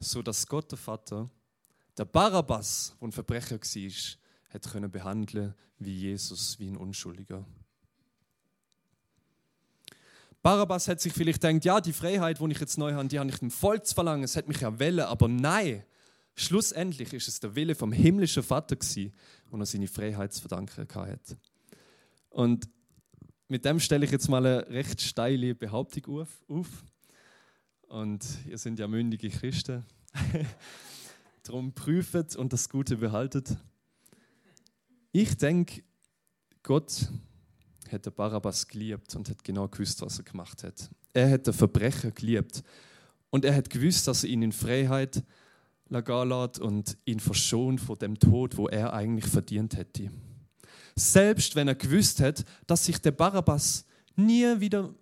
so 0.00 0.20
dass 0.20 0.48
Gott 0.48 0.72
der 0.72 0.78
Vater, 0.78 1.30
der 1.96 2.04
Barabbas, 2.04 2.96
wo 2.98 3.06
ein 3.06 3.12
Verbrecher 3.12 3.60
war, 3.60 4.18
hat 4.52 4.68
können 4.68 4.90
behandeln 4.90 5.54
wie 5.78 5.94
Jesus, 5.94 6.58
wie 6.58 6.70
ein 6.70 6.76
Unschuldiger. 6.76 7.46
Barabbas 10.42 10.88
hat 10.88 11.00
sich 11.00 11.12
vielleicht 11.12 11.40
gedacht, 11.40 11.64
ja, 11.64 11.80
die 11.80 11.92
Freiheit, 11.92 12.40
die 12.40 12.50
ich 12.50 12.58
jetzt 12.58 12.76
neu 12.76 12.92
habe, 12.94 13.06
die 13.08 13.18
habe 13.18 13.30
ich 13.30 13.38
dem 13.38 13.50
Volk 13.50 13.86
zu 13.86 13.94
verlangen, 13.94 14.24
es 14.24 14.36
hat 14.36 14.48
mich 14.48 14.60
ja 14.60 14.78
wollen, 14.78 15.00
aber 15.00 15.28
nein, 15.28 15.84
schlussendlich 16.34 17.12
ist 17.12 17.28
es 17.28 17.38
der 17.38 17.54
Wille 17.54 17.74
vom 17.74 17.92
himmlischen 17.92 18.42
Vater 18.42 18.74
gewesen, 18.74 19.12
wo 19.50 19.56
er 19.56 19.66
seine 19.66 19.86
Freiheit 19.86 20.32
zu 20.32 20.40
verdanken 20.40 20.86
hat. 20.94 21.36
Und 22.30 22.68
mit 23.48 23.64
dem 23.64 23.78
stelle 23.78 24.04
ich 24.04 24.10
jetzt 24.10 24.28
mal 24.28 24.44
eine 24.44 24.68
recht 24.68 25.00
steile 25.00 25.54
Behauptung 25.54 26.26
auf. 26.48 26.84
Und 27.82 28.26
ihr 28.48 28.56
seid 28.56 28.78
ja 28.78 28.88
mündige 28.88 29.28
Christen. 29.28 29.84
Darum 31.42 31.72
prüft 31.74 32.34
und 32.36 32.52
das 32.52 32.68
Gute 32.68 32.96
behaltet. 32.96 33.56
Ich 35.12 35.36
denke, 35.36 35.82
Gott 36.62 37.10
hat 37.92 38.06
den 38.06 38.12
Barabbas 38.12 38.68
geliebt 38.68 39.14
und 39.16 39.28
hat 39.28 39.44
genau 39.44 39.68
gewusst, 39.68 40.00
was 40.02 40.18
er 40.18 40.24
gemacht 40.24 40.62
hat. 40.62 40.90
Er 41.12 41.30
hat 41.30 41.46
den 41.46 41.54
Verbrecher 41.54 42.10
geliebt 42.10 42.62
und 43.30 43.44
er 43.44 43.54
hat 43.54 43.70
gewusst, 43.70 44.08
dass 44.08 44.24
er 44.24 44.30
ihn 44.30 44.42
in 44.42 44.52
Freiheit 44.52 45.22
lässt 45.88 46.58
und 46.58 46.96
ihn 47.04 47.20
verschont 47.20 47.80
vor 47.80 47.96
dem 47.96 48.18
Tod, 48.18 48.56
wo 48.56 48.68
er 48.68 48.92
eigentlich 48.92 49.26
verdient 49.26 49.76
hätte. 49.76 50.10
Selbst 50.94 51.54
wenn 51.54 51.68
er 51.68 51.74
gewusst 51.74 52.20
hat, 52.20 52.44
dass 52.66 52.84
sich 52.84 52.98
der 52.98 53.12
Barabbas 53.12 53.84
nie 54.16 54.60
wieder 54.60 54.94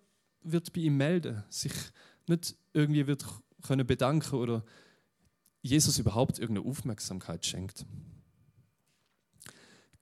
wird 0.43 0.73
bei 0.73 0.83
ihm 0.83 0.97
melden, 0.97 1.43
sich 1.49 1.73
nicht 2.27 2.57
irgendwie 2.73 3.07
wird 3.07 3.25
können 3.63 3.87
bedanken 3.87 4.37
oder 4.37 4.65
Jesus 5.63 5.99
überhaupt 5.99 6.39
irgendeine 6.39 6.69
Aufmerksamkeit 6.69 7.45
schenkt. 7.45 7.85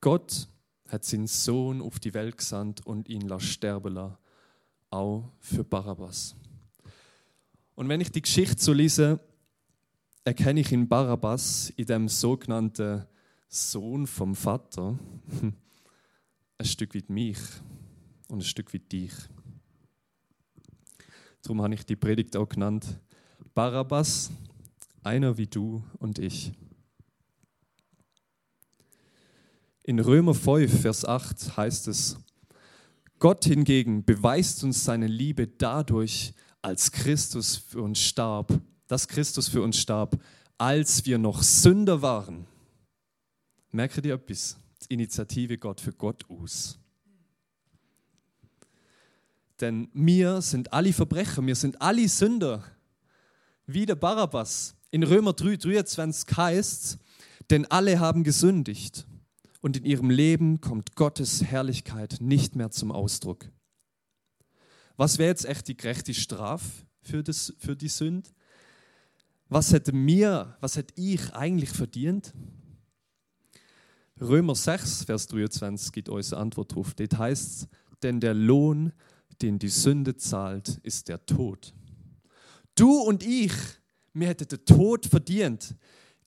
Gott 0.01 0.49
hat 0.89 1.05
seinen 1.05 1.27
Sohn 1.27 1.81
auf 1.81 1.99
die 2.01 2.15
Welt 2.15 2.39
gesandt 2.39 2.85
und 2.87 3.09
ihn 3.09 3.29
sterben 3.41 3.95
lassen, 3.95 4.17
auch 4.91 5.31
für 5.39 5.65
Barabbas. 5.65 6.35
Und 7.75 7.89
wenn 7.89 8.01
ich 8.01 8.11
die 8.11 8.23
Geschichte 8.23 8.63
so 8.63 8.73
lese, 8.73 9.21
erkenne 10.25 10.61
ich 10.61 10.73
in 10.73 10.89
Barabbas, 10.89 11.71
in 11.77 11.87
dem 11.87 12.09
sogenannten 12.09 13.07
Sohn 13.49 14.07
vom 14.07 14.35
Vater, 14.35 14.99
ein 16.59 16.67
Stück 16.67 16.95
weit 16.95 17.09
mich 17.09 17.39
und 18.29 18.39
ein 18.39 18.43
Stück 18.43 18.75
weit 18.75 18.91
dich. 18.91 19.13
Darum 21.43 21.63
habe 21.63 21.75
ich 21.75 21.87
die 21.87 21.97
Predigt 21.97 22.37
auch 22.37 22.49
genannt, 22.49 22.99
Barabbas, 23.55 24.31
einer 25.03 25.39
wie 25.39 25.47
du 25.47 25.83
und 25.99 26.19
ich. 26.19 26.53
In 29.89 30.01
Römer 30.01 30.35
5, 30.35 30.83
Vers 30.83 31.07
8 31.07 31.57
heißt 31.57 31.89
es, 31.89 32.19
Gott 33.19 33.47
hingegen 33.47 34.05
beweist 34.05 34.63
uns 34.63 34.85
seine 34.85 35.07
Liebe 35.07 35.47
dadurch, 35.47 36.35
als 36.61 36.93
Christus 36.93 37.57
für 37.57 37.81
uns 37.81 37.99
starb, 37.99 38.61
dass 38.87 39.09
Christus 39.09 39.49
für 39.49 39.63
uns 39.63 39.79
starb, 39.79 40.23
als 40.59 41.07
wir 41.07 41.17
noch 41.17 41.43
Sünder 41.43 42.03
waren. 42.03 42.47
Merke 43.71 44.03
dir 44.03 44.17
etwas? 44.17 44.59
Die 44.83 44.93
Initiative 44.93 45.57
Gott 45.57 45.81
für 45.81 45.95
Gott 45.95 46.23
aus. 46.29 46.79
Denn 49.59 49.89
wir 49.95 50.43
sind 50.43 50.71
alle 50.71 50.93
Verbrecher, 50.93 51.47
wir 51.47 51.57
sind 51.57 51.81
alle 51.81 52.07
Sünder. 52.11 52.63
Wie 53.65 53.87
der 53.87 53.95
Barabbas. 53.95 54.75
In 54.91 55.03
Römer 55.03 55.33
3, 55.33 55.57
23 55.57 56.37
heißt 56.37 56.99
denn 57.49 57.65
alle 57.71 57.99
haben 57.99 58.23
gesündigt 58.23 59.08
und 59.61 59.77
in 59.77 59.85
ihrem 59.85 60.11
Leben 60.11 60.61
kommt 60.61 60.95
Gottes 60.95 61.45
Herrlichkeit 61.45 62.19
nicht 62.21 62.57
mehr 62.57 62.71
zum 62.71 62.93
Ausdruck. 62.93 63.51
Was 64.97 65.19
wäre 65.19 65.31
jetzt 65.31 65.45
echt 65.45 65.69
die 65.69 65.77
gerechte 65.77 66.15
Strafe 66.15 66.87
für, 67.03 67.23
das, 67.23 67.55
für 67.59 67.77
die 67.77 67.89
Sünde? 67.89 68.29
Was 69.49 69.73
hätte 69.73 69.93
mir, 69.93 70.57
was 70.61 70.77
hätte 70.77 70.95
ich 70.97 71.33
eigentlich 71.35 71.71
verdient? 71.71 72.35
Römer 74.21 74.55
6, 74.55 75.05
Vers 75.05 75.29
23 75.29 75.93
gibt 75.93 76.09
uns 76.09 76.33
Antwort 76.33 76.75
drauf. 76.75 76.95
Dort 76.95 77.17
heißt 77.17 77.69
denn 78.03 78.21
der 78.21 78.35
Lohn, 78.35 78.93
den 79.41 79.59
die 79.59 79.69
Sünde 79.69 80.17
zahlt, 80.17 80.81
ist 80.83 81.09
der 81.09 81.25
Tod. 81.25 81.73
Du 82.75 83.01
und 83.01 83.25
ich, 83.25 83.53
mir 84.13 84.29
hätte 84.29 84.47
der 84.47 84.65
Tod 84.65 85.07
verdient. 85.07 85.75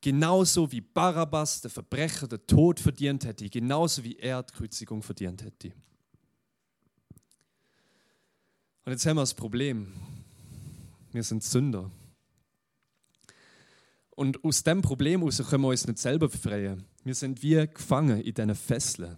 Genauso 0.01 0.71
wie 0.71 0.81
Barabbas, 0.81 1.61
der 1.61 1.69
Verbrecher, 1.69 2.27
der 2.27 2.45
Tod 2.47 2.79
verdient 2.79 3.23
hätte, 3.23 3.47
genauso 3.49 4.03
wie 4.03 4.17
er 4.17 4.41
die 4.41 4.53
Kreuzigung 4.53 5.03
verdient 5.03 5.43
hätte. 5.43 5.71
Und 8.83 8.91
jetzt 8.91 9.05
haben 9.05 9.17
wir 9.17 9.21
das 9.21 9.35
Problem. 9.35 9.93
Wir 11.11 11.23
sind 11.23 11.43
Sünder. 11.43 11.91
Und 14.09 14.43
aus 14.43 14.63
dem 14.63 14.81
Problem 14.81 15.23
aus 15.23 15.37
können 15.37 15.63
wir 15.63 15.69
uns 15.69 15.85
nicht 15.85 15.99
selber 15.99 16.29
befreien. 16.29 16.83
Wir 17.03 17.15
sind 17.15 17.43
wie 17.43 17.67
gefangen 17.67 18.21
in 18.21 18.33
diesen 18.33 18.55
Fesseln. 18.55 19.17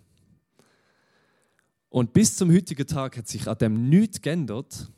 Und 1.90 2.12
bis 2.12 2.36
zum 2.36 2.52
heutigen 2.52 2.88
Tag 2.88 3.18
hat 3.18 3.28
sich 3.28 3.48
an 3.48 3.58
dem 3.58 3.90
nichts 3.90 4.22
geändert, 4.22 4.90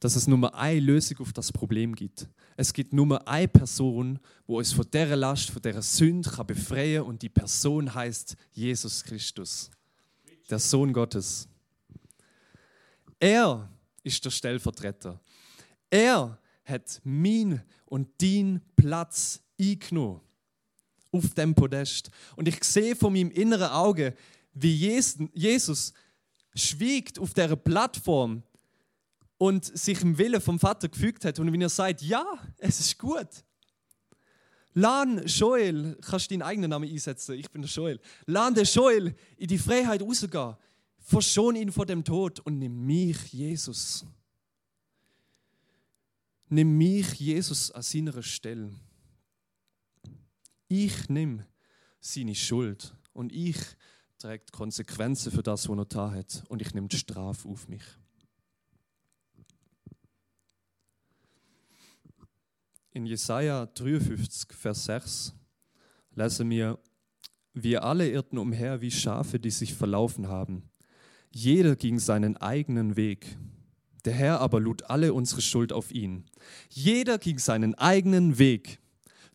dass 0.00 0.16
es 0.16 0.26
nur 0.26 0.54
eine 0.54 0.80
Lösung 0.80 1.18
auf 1.18 1.32
das 1.32 1.52
Problem 1.52 1.94
gibt. 1.94 2.26
Es 2.56 2.72
gibt 2.72 2.92
nur 2.92 3.28
eine 3.28 3.48
Person, 3.48 4.18
wo 4.46 4.58
uns 4.58 4.72
von 4.72 4.86
dieser 4.90 5.14
Last, 5.14 5.50
von 5.50 5.62
dieser 5.62 5.82
Sünde 5.82 6.30
kann 6.30 6.46
befreien 6.46 7.02
und 7.02 7.22
die 7.22 7.28
Person 7.28 7.94
heißt 7.94 8.36
Jesus 8.52 9.04
Christus, 9.04 9.70
der 10.48 10.58
Sohn 10.58 10.92
Gottes. 10.92 11.46
Er 13.18 13.68
ist 14.02 14.24
der 14.24 14.30
Stellvertreter. 14.30 15.20
Er 15.90 16.38
hat 16.64 17.00
mein 17.04 17.62
und 17.84 18.08
dein 18.22 18.62
Platz 18.76 19.42
eingenommen 19.60 20.20
auf 21.12 21.34
dem 21.34 21.54
Podest. 21.54 22.10
Und 22.36 22.48
ich 22.48 22.62
sehe 22.64 22.96
von 22.96 23.12
meinem 23.12 23.30
inneren 23.30 23.70
Auge, 23.70 24.14
wie 24.54 24.74
Jesus 25.34 25.92
schwiegt 26.54 27.18
auf 27.18 27.34
der 27.34 27.54
Plattform 27.56 28.42
und 29.40 29.64
sich 29.64 30.02
im 30.02 30.18
Willen 30.18 30.38
vom 30.38 30.58
Vater 30.58 30.90
gefügt 30.90 31.24
hat 31.24 31.38
und 31.38 31.50
wenn 31.50 31.62
er 31.62 31.70
sagt, 31.70 32.02
ja, 32.02 32.26
es 32.58 32.78
ist 32.78 32.98
gut. 32.98 33.26
Lan 34.74 35.26
Joel, 35.26 35.96
kannst 36.02 36.30
du 36.30 36.34
deinen 36.34 36.42
eigenen 36.42 36.68
Namen 36.68 36.90
einsetzen, 36.90 37.36
ich 37.36 37.50
bin 37.50 37.62
der 37.62 37.70
Joel. 37.70 37.98
Lan 38.26 38.52
der 38.52 38.64
Joel 38.64 39.16
in 39.38 39.48
die 39.48 39.56
Freiheit 39.56 40.02
rausgehen. 40.02 40.56
Verschon 40.98 41.56
ihn 41.56 41.72
vor 41.72 41.86
dem 41.86 42.04
Tod 42.04 42.40
und 42.40 42.58
nimm 42.58 42.84
mich, 42.84 43.32
Jesus. 43.32 44.04
Nimm 46.50 46.76
mich, 46.76 47.14
Jesus, 47.14 47.70
an 47.70 47.80
seiner 47.80 48.22
Stelle. 48.22 48.74
Ich 50.68 51.08
nehme 51.08 51.46
seine 51.98 52.34
Schuld 52.34 52.94
und 53.14 53.32
ich 53.32 53.56
die 54.22 54.38
Konsequenzen 54.52 55.32
für 55.32 55.42
das, 55.42 55.66
was 55.66 55.78
er 55.78 55.84
da 55.86 56.10
hat 56.10 56.44
und 56.48 56.60
ich 56.60 56.74
nehme 56.74 56.88
die 56.88 56.98
Strafe 56.98 57.48
auf 57.48 57.68
mich. 57.68 57.84
In 62.92 63.06
Jesaja 63.06 63.66
53, 63.66 64.52
Vers 64.52 64.86
6 64.86 65.32
lesen 66.16 66.50
wir: 66.50 66.76
Wir 67.54 67.84
alle 67.84 68.10
irrten 68.10 68.36
umher 68.36 68.80
wie 68.80 68.90
Schafe, 68.90 69.38
die 69.38 69.52
sich 69.52 69.74
verlaufen 69.74 70.26
haben. 70.26 70.68
Jeder 71.30 71.76
ging 71.76 72.00
seinen 72.00 72.36
eigenen 72.36 72.96
Weg. 72.96 73.38
Der 74.04 74.12
Herr 74.14 74.40
aber 74.40 74.58
lud 74.58 74.90
alle 74.90 75.14
unsere 75.14 75.40
Schuld 75.40 75.72
auf 75.72 75.92
ihn. 75.92 76.24
Jeder 76.68 77.18
ging 77.18 77.38
seinen 77.38 77.76
eigenen 77.76 78.38
Weg. 78.38 78.80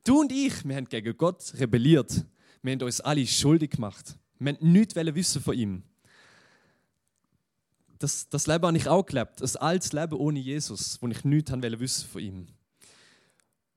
Du 0.03 0.19
und 0.19 0.33
ich, 0.33 0.65
wir 0.67 0.75
haben 0.75 0.89
gegen 0.89 1.15
Gott 1.17 1.53
rebelliert. 1.55 2.25
Wir 2.61 2.73
haben 2.73 2.81
uns 2.81 2.99
alle 2.99 3.25
schuldig 3.25 3.71
gemacht. 3.71 4.17
Wir 4.37 4.51
haben 4.51 4.71
nichts 4.73 4.95
wissen 4.95 5.41
von 5.41 5.57
ihm. 5.57 5.83
Das, 7.99 8.27
das 8.27 8.47
Leben 8.47 8.65
habe 8.65 8.77
ich 8.77 8.89
auch 8.89 9.05
gelebt. 9.05 9.41
Ein 9.41 9.55
altes 9.61 9.93
Leben 9.93 10.15
ohne 10.15 10.39
Jesus, 10.39 11.01
wo 11.01 11.07
ich 11.07 11.23
nichts 11.23 11.53
wissen 11.53 12.09
von 12.09 12.21
ihm. 12.21 12.47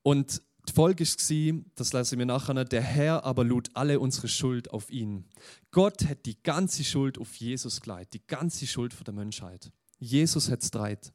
Und 0.08 0.40
die 0.66 0.72
Folge 0.72 1.04
war, 1.04 1.62
das 1.74 1.92
lesen 1.92 2.18
wir 2.18 2.24
nachher, 2.24 2.64
der 2.64 2.80
Herr 2.80 3.24
aber 3.24 3.44
lud 3.44 3.68
alle 3.74 4.00
unsere 4.00 4.26
Schuld 4.26 4.70
auf 4.70 4.88
ihn. 4.90 5.26
Gott 5.70 6.08
hat 6.08 6.24
die 6.24 6.42
ganze 6.42 6.82
Schuld 6.82 7.18
auf 7.18 7.34
Jesus 7.34 7.82
geleitet, 7.82 8.14
die 8.14 8.26
ganze 8.26 8.66
Schuld 8.66 8.94
von 8.94 9.04
der 9.04 9.12
Menschheit. 9.12 9.70
Jesus 9.98 10.50
hat 10.50 10.62
es 10.62 10.70
dreit. 10.70 11.12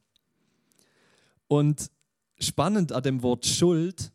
Und 1.48 1.90
spannend 2.38 2.92
an 2.92 3.02
dem 3.02 3.24
Wort 3.24 3.46
Schuld, 3.46 4.12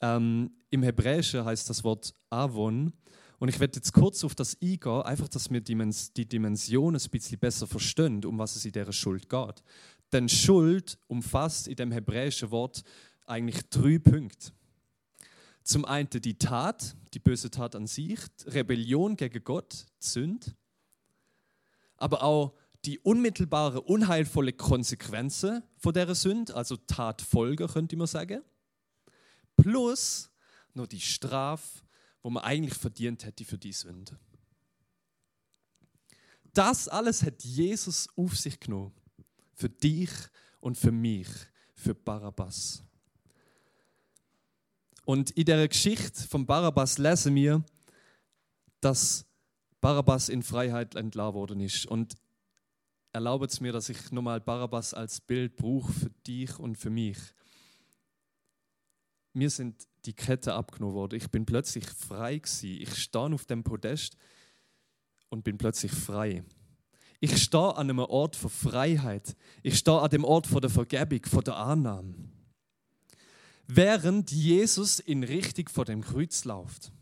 ähm, 0.00 0.50
im 0.70 0.82
Hebräischen 0.82 1.44
heißt 1.44 1.70
das 1.70 1.84
Wort 1.84 2.12
Avon. 2.28 2.92
Und 3.38 3.50
ich 3.50 3.60
werde 3.60 3.76
jetzt 3.76 3.92
kurz 3.92 4.24
auf 4.24 4.34
das 4.34 4.60
eingehen, 4.60 5.02
einfach, 5.02 5.28
dass 5.28 5.48
wir 5.48 5.60
die 5.60 6.28
Dimension 6.28 6.96
ein 6.96 7.10
bisschen 7.10 7.38
besser 7.38 7.68
verstehen, 7.68 8.24
um 8.24 8.36
was 8.36 8.56
es 8.56 8.64
in 8.64 8.72
dieser 8.72 8.92
Schuld 8.92 9.28
geht. 9.28 9.62
Denn 10.12 10.28
Schuld 10.28 10.98
umfasst 11.08 11.68
in 11.68 11.76
dem 11.76 11.92
hebräischen 11.92 12.50
Wort 12.50 12.82
eigentlich 13.26 13.68
drei 13.70 13.98
Punkte. 13.98 14.52
Zum 15.62 15.84
einen 15.84 16.08
die 16.10 16.38
Tat, 16.38 16.96
die 17.12 17.18
böse 17.18 17.50
Tat 17.50 17.74
an 17.74 17.86
sich, 17.86 18.20
Rebellion 18.46 19.16
gegen 19.16 19.42
Gott, 19.42 19.86
Sünd, 19.98 20.54
aber 21.96 22.22
auch 22.22 22.54
die 22.84 23.00
unmittelbare, 23.00 23.80
unheilvolle 23.80 24.52
Konsequenzen 24.52 25.62
von 25.76 25.92
der 25.92 26.14
Sünde, 26.14 26.54
also 26.54 26.76
Tatfolge, 26.76 27.66
könnte 27.66 27.96
man 27.96 28.06
sagen, 28.06 28.42
plus 29.56 30.30
nur 30.72 30.86
die 30.86 31.00
Strafe, 31.00 31.82
wo 32.22 32.30
man 32.30 32.44
eigentlich 32.44 32.74
verdient 32.74 33.24
hätte 33.24 33.44
für 33.44 33.58
die 33.58 33.72
Sünde. 33.72 34.18
Das 36.52 36.88
alles 36.88 37.22
hat 37.22 37.42
Jesus 37.42 38.08
auf 38.16 38.36
sich 38.36 38.58
genommen. 38.60 38.94
Für 39.52 39.68
dich 39.68 40.10
und 40.60 40.78
für 40.78 40.92
mich, 40.92 41.28
für 41.74 41.94
Barabbas. 41.94 42.85
Und 45.06 45.30
in 45.30 45.44
der 45.44 45.68
Geschichte 45.68 46.26
von 46.26 46.46
Barabbas 46.46 46.98
lesen 46.98 47.36
wir, 47.36 47.64
dass 48.80 49.24
Barabbas 49.80 50.28
in 50.28 50.42
Freiheit 50.42 50.96
entlassen 50.96 51.34
worden 51.34 51.60
ist. 51.60 51.86
Und 51.86 52.16
erlaubt 53.12 53.52
es 53.52 53.60
mir, 53.60 53.70
dass 53.72 53.88
ich 53.88 54.10
nochmal 54.10 54.40
Barabbas 54.40 54.94
als 54.94 55.20
Bild 55.20 55.54
brauche 55.54 55.92
für 55.92 56.10
dich 56.26 56.58
und 56.58 56.76
für 56.76 56.90
mich. 56.90 57.18
Mir 59.32 59.48
sind 59.48 59.86
die 60.06 60.12
Kette 60.12 60.54
abgenommen 60.54 60.96
worden. 60.96 61.14
Ich 61.14 61.30
bin 61.30 61.46
plötzlich 61.46 61.86
frei 61.86 62.38
gewesen. 62.38 62.82
Ich 62.82 62.96
stehe 62.96 63.32
auf 63.32 63.46
dem 63.46 63.62
Podest 63.62 64.16
und 65.28 65.44
bin 65.44 65.56
plötzlich 65.56 65.92
frei. 65.92 66.42
Ich 67.20 67.40
stehe 67.40 67.76
an 67.76 67.90
einem 67.90 68.00
Ort 68.00 68.34
von 68.34 68.50
Freiheit. 68.50 69.36
Ich 69.62 69.78
stehe 69.78 70.00
an 70.00 70.10
dem 70.10 70.24
Ort 70.24 70.48
von 70.48 70.60
der 70.60 70.70
Vergebung, 70.70 71.24
von 71.26 71.44
der 71.44 71.58
Annahme 71.58 72.35
während 73.66 74.30
Jesus 74.30 75.00
in 75.00 75.24
Richtung 75.24 75.68
vor 75.68 75.84
dem 75.84 76.02
Kreuz 76.02 76.44
läuft. 76.44 76.92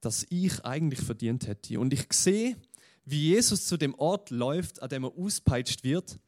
Das 0.00 0.26
ich 0.30 0.64
eigentlich 0.64 1.00
verdient 1.00 1.46
hätte. 1.46 1.78
Und 1.78 1.92
ich 1.92 2.12
sehe, 2.12 2.56
wie 3.04 3.30
Jesus 3.30 3.66
zu 3.66 3.76
dem 3.76 3.94
Ort 3.94 4.30
läuft, 4.30 4.82
an 4.82 4.88
dem 4.88 5.04
er 5.04 5.16
auspeitscht 5.16 5.84
wird. 5.84 6.18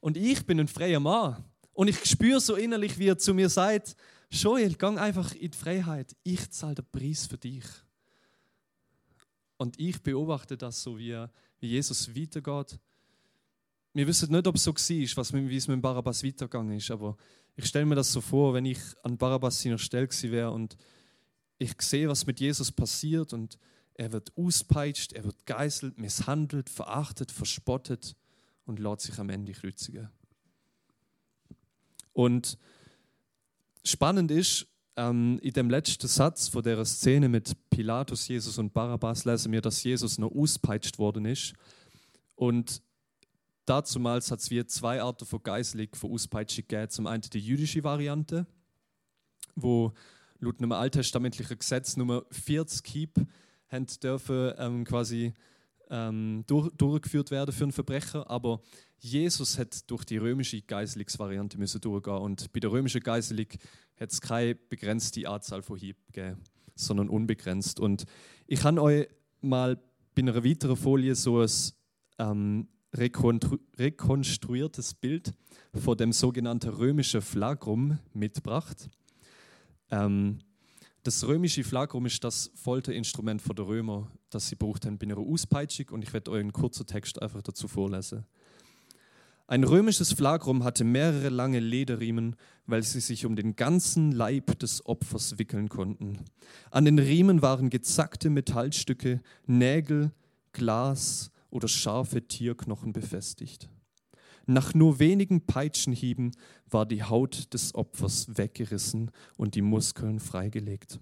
Und 0.00 0.16
ich 0.16 0.44
bin 0.44 0.60
ein 0.60 0.68
freier 0.68 1.00
Mann. 1.00 1.44
Und 1.72 1.88
ich 1.88 2.04
spüre 2.04 2.40
so 2.40 2.56
innerlich, 2.56 2.98
wie 2.98 3.08
er 3.08 3.18
zu 3.18 3.34
mir 3.34 3.48
sagt, 3.48 3.96
Joel, 4.30 4.74
gang 4.74 4.98
einfach 4.98 5.34
in 5.34 5.50
die 5.50 5.56
Freiheit. 5.56 6.14
Ich 6.22 6.50
zahle 6.50 6.74
den 6.74 6.90
Preis 6.90 7.26
für 7.26 7.38
dich. 7.38 7.64
Und 9.56 9.78
ich 9.80 10.02
beobachte 10.02 10.56
das 10.56 10.82
so, 10.82 10.98
wie, 10.98 11.26
wie 11.60 11.66
Jesus 11.66 12.14
weitergeht. 12.14 12.78
Wir 13.98 14.06
wissen 14.06 14.30
nicht, 14.30 14.46
ob 14.46 14.54
es 14.54 14.62
so 14.62 14.72
war, 14.72 15.16
was, 15.16 15.32
wie 15.32 15.56
es 15.56 15.66
mit 15.66 15.82
Barabbas 15.82 16.22
weitergegangen 16.22 16.76
ist, 16.76 16.88
aber 16.92 17.16
ich 17.56 17.66
stelle 17.66 17.84
mir 17.84 17.96
das 17.96 18.12
so 18.12 18.20
vor, 18.20 18.54
wenn 18.54 18.64
ich 18.64 18.78
an 19.02 19.18
Barabbas 19.18 19.60
seiner 19.60 19.76
Stelle 19.76 20.08
wäre 20.22 20.52
und 20.52 20.76
ich 21.58 21.72
sehe, 21.82 22.08
was 22.08 22.24
mit 22.24 22.38
Jesus 22.38 22.70
passiert 22.70 23.32
und 23.32 23.58
er 23.94 24.12
wird 24.12 24.30
auspeitscht, 24.36 25.14
er 25.14 25.24
wird 25.24 25.44
geißelt, 25.46 25.98
misshandelt, 25.98 26.70
verachtet, 26.70 27.32
verspottet 27.32 28.14
und 28.66 28.78
lässt 28.78 29.00
sich 29.00 29.18
am 29.18 29.30
Ende 29.30 29.50
kreuzigen. 29.50 30.08
Und 32.12 32.56
spannend 33.82 34.30
ist, 34.30 34.68
ähm, 34.94 35.40
in 35.42 35.54
dem 35.54 35.70
letzten 35.70 36.06
Satz 36.06 36.46
von 36.46 36.62
der 36.62 36.84
Szene 36.84 37.28
mit 37.28 37.56
Pilatus, 37.68 38.28
Jesus 38.28 38.58
und 38.58 38.72
Barabbas 38.72 39.24
lesen 39.24 39.50
wir, 39.50 39.60
dass 39.60 39.82
Jesus 39.82 40.18
noch 40.18 40.30
auspeitscht 40.30 41.00
worden 41.00 41.24
ist. 41.24 41.54
Und 42.36 42.80
dazumals 43.68 44.30
hat 44.30 44.40
es 44.40 44.50
wie 44.50 44.64
zwei 44.66 45.02
Arten 45.02 45.26
von 45.26 45.42
Geißelung, 45.42 45.88
von 45.94 46.12
Auspeitschung 46.12 46.64
gegeben. 46.68 46.90
Zum 46.90 47.06
einen 47.06 47.22
die 47.22 47.38
jüdische 47.38 47.84
Variante, 47.84 48.46
wo 49.54 49.92
laut 50.40 50.58
einem 50.58 50.72
alttestamentlichen 50.72 51.58
Gesetz 51.58 51.96
Nummer 51.96 52.24
40 52.30 52.86
Hieb 52.86 53.14
dürfen 54.02 54.52
ähm, 54.56 54.84
quasi 54.84 55.34
ähm, 55.90 56.44
durch, 56.46 56.70
durchgeführt 56.76 57.30
werden 57.30 57.52
für 57.52 57.64
einen 57.64 57.72
Verbrecher, 57.72 58.30
aber 58.30 58.62
Jesus 58.98 59.58
hat 59.58 59.90
durch 59.90 60.04
die 60.04 60.16
römische 60.16 60.62
Geiselungsvariante 60.62 61.58
müssen 61.58 61.80
durchgehen 61.80 62.14
und 62.14 62.52
bei 62.52 62.60
der 62.60 62.70
römischen 62.70 63.02
Geiselung 63.02 63.46
hat 64.00 64.10
es 64.10 64.20
keine 64.20 64.54
begrenzte 64.54 65.28
Anzahl 65.28 65.62
von 65.62 65.78
Hieb 65.78 65.96
gegeben, 66.06 66.42
sondern 66.74 67.08
unbegrenzt. 67.08 67.80
Und 67.80 68.06
ich 68.46 68.64
habe 68.64 68.80
euch 68.82 69.08
mal 69.40 69.76
bei 70.14 70.22
einer 70.22 70.44
weiteren 70.44 70.76
Folie 70.76 71.14
so 71.14 71.40
ein 71.40 71.50
ähm, 72.18 72.68
rekonstruiertes 72.96 74.94
Bild 74.94 75.34
von 75.74 75.96
dem 75.96 76.12
sogenannten 76.12 76.70
römischen 76.70 77.20
Flagrum 77.20 77.98
mitgebracht. 78.14 78.88
Ähm, 79.90 80.38
das 81.02 81.26
römische 81.26 81.64
Flagrum 81.64 82.06
ist 82.06 82.22
das 82.24 82.50
Folterinstrument 82.54 83.42
der 83.56 83.66
Römer, 83.66 84.10
das 84.30 84.48
sie 84.48 84.56
braucht 84.56 84.84
haben 84.84 84.98
bei 84.98 85.06
ihrer 85.06 85.20
Auspeitschung 85.20 85.90
und 85.90 86.02
ich 86.02 86.12
werde 86.12 86.30
euch 86.30 86.40
einen 86.40 86.52
kurzen 86.52 86.86
Text 86.86 87.22
einfach 87.22 87.42
dazu 87.42 87.68
vorlesen. 87.68 88.26
Ein 89.46 89.64
römisches 89.64 90.12
Flagrum 90.12 90.62
hatte 90.62 90.84
mehrere 90.84 91.30
lange 91.30 91.60
Lederriemen, 91.60 92.36
weil 92.66 92.82
sie 92.82 93.00
sich 93.00 93.24
um 93.24 93.34
den 93.34 93.56
ganzen 93.56 94.12
Leib 94.12 94.58
des 94.58 94.84
Opfers 94.84 95.38
wickeln 95.38 95.70
konnten. 95.70 96.18
An 96.70 96.84
den 96.84 96.98
Riemen 96.98 97.40
waren 97.40 97.70
gezackte 97.70 98.28
Metallstücke, 98.28 99.22
Nägel, 99.46 100.12
Glas 100.52 101.30
oder 101.50 101.68
scharfe 101.68 102.26
Tierknochen 102.26 102.92
befestigt. 102.92 103.68
Nach 104.46 104.72
nur 104.72 104.98
wenigen 104.98 105.44
Peitschenhieben 105.44 106.32
war 106.70 106.86
die 106.86 107.02
Haut 107.04 107.52
des 107.52 107.74
Opfers 107.74 108.38
weggerissen 108.38 109.10
und 109.36 109.54
die 109.54 109.62
Muskeln 109.62 110.20
freigelegt. 110.20 110.98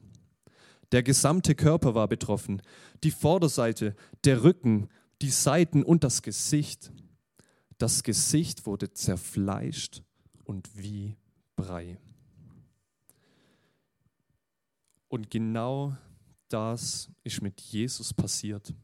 Der 0.92 1.02
gesamte 1.02 1.54
Körper 1.54 1.94
war 1.94 2.08
betroffen, 2.08 2.62
die 3.04 3.10
Vorderseite, 3.10 3.94
der 4.24 4.42
Rücken, 4.42 4.88
die 5.22 5.30
Seiten 5.30 5.82
und 5.82 6.04
das 6.04 6.22
Gesicht. 6.22 6.92
Das 7.78 8.02
Gesicht 8.02 8.66
wurde 8.66 8.92
zerfleischt 8.92 10.02
und 10.44 10.68
wie 10.76 11.16
Brei. 11.56 11.98
Und 15.08 15.30
genau 15.30 15.96
das 16.48 17.10
ist 17.22 17.42
mit 17.42 17.60
Jesus 17.60 18.12
passiert. 18.12 18.74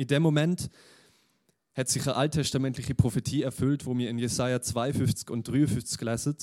In 0.00 0.06
dem 0.06 0.22
Moment 0.22 0.70
hat 1.74 1.90
sich 1.90 2.00
eine 2.04 2.16
alttestamentliche 2.16 2.94
Prophetie 2.94 3.42
erfüllt, 3.42 3.84
wo 3.84 3.94
wir 3.98 4.08
in 4.08 4.18
Jesaja 4.18 4.62
52 4.62 5.28
und 5.28 5.46
53 5.46 6.00
lesen. 6.00 6.36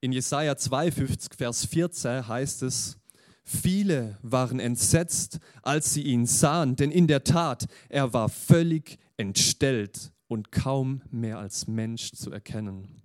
In 0.00 0.10
Jesaja 0.10 0.56
52, 0.56 1.34
Vers 1.36 1.66
14 1.66 2.26
heißt 2.26 2.64
es, 2.64 2.98
Viele 3.44 4.18
waren 4.22 4.58
entsetzt, 4.58 5.38
als 5.62 5.94
sie 5.94 6.02
ihn 6.02 6.26
sahen, 6.26 6.74
denn 6.74 6.90
in 6.90 7.06
der 7.06 7.22
Tat, 7.22 7.66
er 7.88 8.12
war 8.12 8.28
völlig 8.28 8.98
entstellt 9.16 10.10
und 10.26 10.50
kaum 10.50 11.02
mehr 11.12 11.38
als 11.38 11.68
Mensch 11.68 12.10
zu 12.10 12.32
erkennen. 12.32 13.02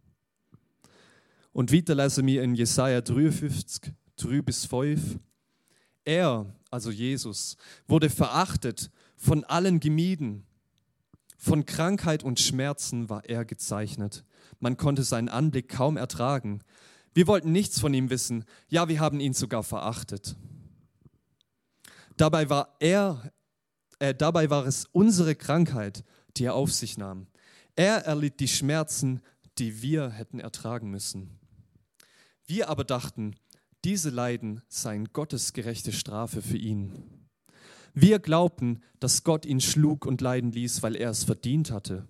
Und 1.54 1.72
weiter 1.72 1.94
lesen 1.94 2.26
wir 2.26 2.42
in 2.42 2.56
Jesaja 2.56 3.02
53, 3.02 3.94
3 4.16 4.42
bis 4.42 4.66
5. 4.66 5.20
Er, 6.06 6.52
also 6.72 6.90
Jesus, 6.90 7.56
wurde 7.88 8.10
verachtet, 8.10 8.90
von 9.22 9.44
allen 9.44 9.80
gemieden 9.80 10.48
von 11.38 11.66
Krankheit 11.66 12.24
und 12.24 12.40
Schmerzen 12.40 13.10
war 13.10 13.26
er 13.26 13.46
gezeichnet. 13.46 14.24
Man 14.60 14.78
konnte 14.78 15.04
seinen 15.04 15.30
Anblick 15.30 15.70
kaum 15.70 15.98
ertragen. 15.98 16.64
Wir 17.14 17.28
wollten 17.28 17.52
nichts 17.52 17.80
von 17.80 17.94
ihm 17.94 18.10
wissen. 18.10 18.46
Ja, 18.68 18.88
wir 18.90 19.00
haben 19.00 19.20
ihn 19.20 19.34
sogar 19.34 19.64
verachtet. 19.64 20.36
Dabei 22.18 22.50
war 22.50 22.76
er, 22.80 23.32
äh, 23.98 24.14
dabei 24.14 24.50
war 24.50 24.68
es 24.68 24.86
unsere 24.92 25.36
Krankheit, 25.36 26.04
die 26.38 26.46
er 26.46 26.54
auf 26.54 26.72
sich 26.72 26.98
nahm. 26.98 27.28
Er 27.76 28.06
erlitt 28.06 28.40
die 28.40 28.48
Schmerzen, 28.48 29.22
die 29.58 29.82
wir 29.82 30.10
hätten 30.10 30.40
ertragen 30.40 30.92
müssen. 30.92 31.40
Wir 32.46 32.70
aber 32.70 32.84
dachten, 32.84 33.36
diese 33.84 34.10
Leiden 34.10 34.62
seien 34.68 35.06
Gottes 35.12 35.54
gerechte 35.54 35.92
Strafe 35.92 36.42
für 36.42 36.58
ihn. 36.58 37.21
Wir 37.94 38.20
glaubten, 38.20 38.82
dass 39.00 39.24
Gott 39.24 39.46
ihn 39.46 39.62
schlug 39.62 40.06
und 40.06 40.22
leiden 40.22 40.52
ließ, 40.52 40.84
weil 40.84 40.96
er 40.96 41.10
es 41.10 41.24
verdient 41.24 41.72
hatte. 41.72 42.08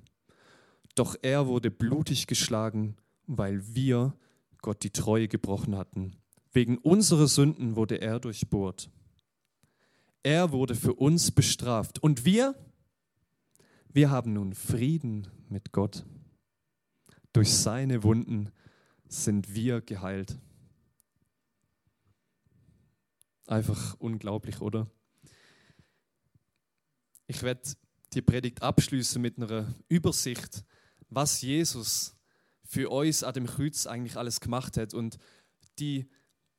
Doch 0.96 1.16
er 1.22 1.48
wurde 1.48 1.72
blutig 1.72 2.28
geschlagen, 2.28 2.98
weil 3.26 3.76
wir 3.76 4.16
Gott 4.62 4.84
die 4.84 4.92
Treue 4.92 5.28
gebrochen 5.28 5.76
hatten. 5.76 6.16
Wegen 6.52 6.78
unserer 6.78 7.28
Sünden 7.28 7.76
wurde 7.76 8.02
er 8.02 8.20
durchbohrt. 8.20 8.90
Er 10.24 10.52
wurde 10.52 10.76
für 10.76 10.94
uns 10.94 11.32
bestraft. 11.32 12.04
Und 12.04 12.26
wir? 12.26 12.56
Wir 13.92 14.12
haben 14.12 14.34
nun 14.34 14.54
Frieden 14.54 15.28
mit 15.50 15.72
Gott. 15.72 16.06
Durch 17.34 17.54
seine 17.54 18.04
Wunden 18.04 18.52
sind 19.08 19.56
wir 19.56 19.82
geheilt. 19.82 20.38
Einfach 23.48 23.96
unglaublich, 24.00 24.62
oder? 24.62 24.88
Ich 27.32 27.44
werde 27.44 27.62
die 28.12 28.22
Predigt 28.22 28.62
abschließen 28.62 29.22
mit 29.22 29.38
einer 29.38 29.74
Übersicht, 29.88 30.66
was 31.08 31.42
Jesus 31.42 32.14
für 32.66 32.90
uns 32.90 33.24
an 33.24 33.34
dem 33.34 33.46
Kreuz 33.46 33.88
eigentlich 33.88 34.18
alles 34.18 34.42
gemacht 34.42 34.76
hat. 34.76 34.94
Und 34.94 35.18
die, 35.80 36.10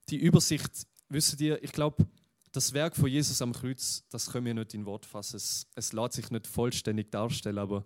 die 0.09 0.17
Übersicht, 0.17 0.87
wisst 1.11 1.39
ihr, 1.43 1.63
ich 1.63 1.73
glaube, 1.73 2.07
das 2.53 2.73
Werk 2.73 2.97
von 2.97 3.11
Jesus 3.11 3.43
am 3.43 3.53
Kreuz, 3.53 4.05
das 4.09 4.31
können 4.31 4.47
wir 4.47 4.55
nicht 4.55 4.73
in 4.73 4.87
Wort 4.87 5.05
fassen. 5.05 5.37
Es, 5.37 5.67
es 5.75 5.93
lässt 5.93 6.15
sich 6.15 6.31
nicht 6.31 6.47
vollständig 6.47 7.11
darstellen, 7.11 7.59
aber 7.59 7.85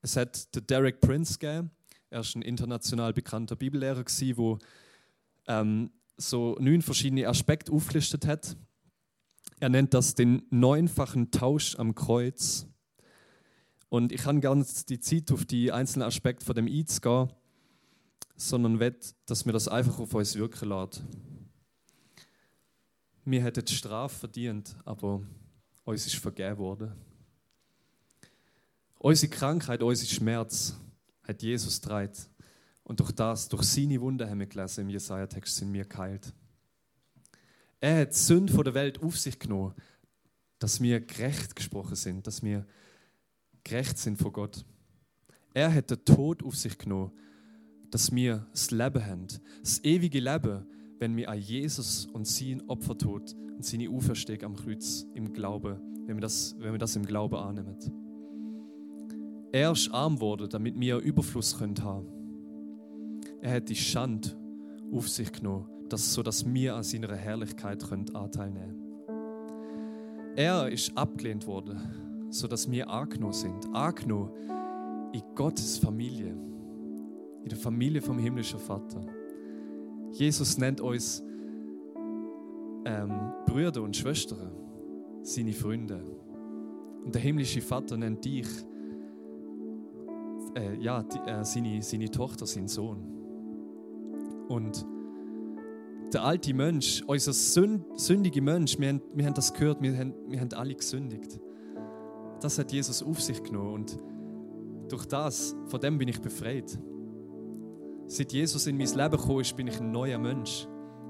es 0.00 0.14
hat 0.14 0.54
der 0.54 0.62
Derek 0.62 1.00
Prince 1.00 1.40
gegeben. 1.40 1.72
Er 2.08 2.20
ist 2.20 2.36
ein 2.36 2.42
international 2.42 3.12
bekannter 3.12 3.56
Bibellehrer, 3.56 4.04
der 4.04 4.58
ähm, 5.48 5.90
so 6.16 6.56
neun 6.60 6.82
verschiedene 6.82 7.26
Aspekte 7.26 7.72
aufgelistet 7.72 8.28
hat 8.28 8.56
er 9.62 9.68
nennt 9.68 9.94
das 9.94 10.16
den 10.16 10.42
neunfachen 10.50 11.30
Tausch 11.30 11.78
am 11.78 11.94
Kreuz. 11.94 12.66
Und 13.88 14.10
ich 14.10 14.26
habe 14.26 14.40
gar 14.40 14.56
nicht 14.56 14.88
die 14.88 14.98
Zeit 14.98 15.30
auf 15.30 15.44
die 15.44 15.70
einzelnen 15.70 16.08
Aspekte 16.08 16.44
von 16.44 16.56
dem 16.56 16.66
einzugehen, 16.66 17.30
sondern 18.34 18.80
wett, 18.80 19.14
dass 19.26 19.44
mir 19.44 19.52
das 19.52 19.68
einfach 19.68 20.00
auf 20.00 20.14
uns 20.14 20.34
wirken 20.34 20.70
lässt. 20.70 21.04
Wir 23.24 23.40
hätten 23.40 23.64
die 23.64 23.72
Strafe 23.72 24.18
verdient, 24.18 24.74
aber 24.84 25.22
uns 25.84 26.08
ist 26.08 26.16
vergeben 26.16 26.58
worden. 26.58 26.92
Unsere 28.98 29.30
Krankheit, 29.30 29.80
unser 29.80 30.06
Schmerz 30.06 30.76
hat 31.22 31.40
Jesus 31.40 31.80
dreit. 31.80 32.18
Und 32.82 32.98
durch 32.98 33.12
das, 33.12 33.48
durch 33.48 33.62
seine 33.62 34.00
Wunder 34.00 34.28
haben 34.28 34.40
wir 34.40 34.46
gelesen, 34.46 34.80
im 34.80 34.90
Jesaja-Text 34.90 35.54
sind 35.54 35.72
wir 35.72 35.84
geheilt. 35.84 36.34
Er 37.82 38.02
hat 38.02 38.12
die 38.12 38.18
Sünde 38.18 38.62
der 38.62 38.74
Welt 38.74 39.02
auf 39.02 39.18
sich 39.18 39.40
genommen, 39.40 39.74
dass 40.60 40.80
wir 40.80 41.00
gerecht 41.00 41.56
gesprochen 41.56 41.96
sind, 41.96 42.28
dass 42.28 42.40
wir 42.40 42.64
gerecht 43.64 43.98
sind 43.98 44.18
vor 44.18 44.32
Gott. 44.32 44.64
Er 45.52 45.74
hat 45.74 45.90
den 45.90 46.04
Tod 46.04 46.44
auf 46.44 46.56
sich 46.56 46.78
genommen, 46.78 47.10
dass 47.90 48.14
wir 48.14 48.46
das 48.52 48.70
Leben 48.70 49.04
haben, 49.04 49.26
das 49.60 49.82
ewige 49.82 50.20
Leben, 50.20 50.64
wenn 51.00 51.16
wir 51.16 51.28
an 51.28 51.40
Jesus 51.40 52.06
und 52.06 52.24
sein 52.28 52.62
Opfertod 52.68 53.34
und 53.34 53.64
seine 53.64 53.90
Auferstehung 53.90 54.44
am 54.44 54.56
Kreuz 54.56 55.04
im 55.14 55.32
Glauben, 55.32 55.80
wenn 56.06 56.18
wir 56.18 56.22
das, 56.22 56.54
wenn 56.60 56.70
wir 56.70 56.78
das 56.78 56.94
im 56.94 57.04
Glauben 57.04 57.34
annehmen. 57.34 57.76
Er 59.50 59.72
ist 59.72 59.90
arm 59.90 60.14
geworden, 60.14 60.48
damit 60.48 60.78
wir 60.78 60.98
Überfluss 60.98 61.58
haben 61.58 61.74
können. 61.74 62.06
Er 63.40 63.56
hat 63.56 63.68
die 63.68 63.74
Schande 63.74 64.30
auf 64.92 65.08
sich 65.08 65.32
genommen, 65.32 65.66
dass, 65.92 66.14
so 66.14 66.22
dass 66.22 66.44
wir 66.46 66.74
an 66.74 66.82
seiner 66.82 67.14
Herrlichkeit 67.14 67.86
können 67.86 68.14
Anteil 68.14 68.50
nehmen 68.50 68.82
Er 70.36 70.68
ist 70.70 70.96
abgelehnt 70.96 71.46
worden, 71.46 71.78
sodass 72.30 72.70
wir 72.70 72.88
angenommen 72.88 73.34
sind. 73.34 73.74
Angenommen 73.74 74.30
in 75.12 75.22
Gottes 75.34 75.76
Familie, 75.76 76.34
in 77.42 77.48
der 77.48 77.58
Familie 77.58 78.00
vom 78.00 78.18
himmlischen 78.18 78.58
Vater. 78.58 79.04
Jesus 80.12 80.56
nennt 80.56 80.80
uns 80.80 81.22
ähm, 82.86 83.32
Brüder 83.46 83.82
und 83.82 83.94
Schwestern, 83.94 84.50
seine 85.22 85.52
Freunde. 85.52 86.02
Und 87.04 87.14
der 87.14 87.20
himmlische 87.20 87.60
Vater 87.60 87.98
nennt 87.98 88.24
dich, 88.24 88.46
äh, 90.54 90.74
ja, 90.80 91.02
die, 91.02 91.18
äh, 91.18 91.44
seine, 91.44 91.82
seine 91.82 92.10
Tochter, 92.10 92.46
sein 92.46 92.68
Sohn. 92.68 92.98
Und 94.48 94.86
der 96.14 96.24
alte 96.24 96.52
Mensch, 96.54 97.02
unser 97.06 97.32
sündige 97.32 98.42
Mensch, 98.42 98.78
wir 98.78 98.88
haben, 98.88 99.02
wir 99.14 99.26
haben 99.26 99.34
das 99.34 99.52
gehört, 99.52 99.80
wir 99.82 99.96
haben, 99.96 100.14
wir 100.28 100.40
haben 100.40 100.52
alle 100.52 100.74
gesündigt. 100.74 101.40
Das 102.40 102.58
hat 102.58 102.72
Jesus 102.72 103.02
auf 103.02 103.20
sich 103.20 103.42
genommen 103.42 103.74
und 103.74 103.98
durch 104.88 105.06
das, 105.06 105.56
von 105.66 105.80
dem 105.80 105.98
bin 105.98 106.08
ich 106.08 106.20
befreit. 106.20 106.78
Seit 108.06 108.32
Jesus 108.32 108.66
in 108.66 108.76
mein 108.76 108.88
Leben 108.88 109.16
gekommen 109.16 109.40
ist, 109.40 109.56
bin 109.56 109.66
ich 109.66 109.80
ein 109.80 109.90
neuer 109.90 110.18
Mensch. 110.18 110.66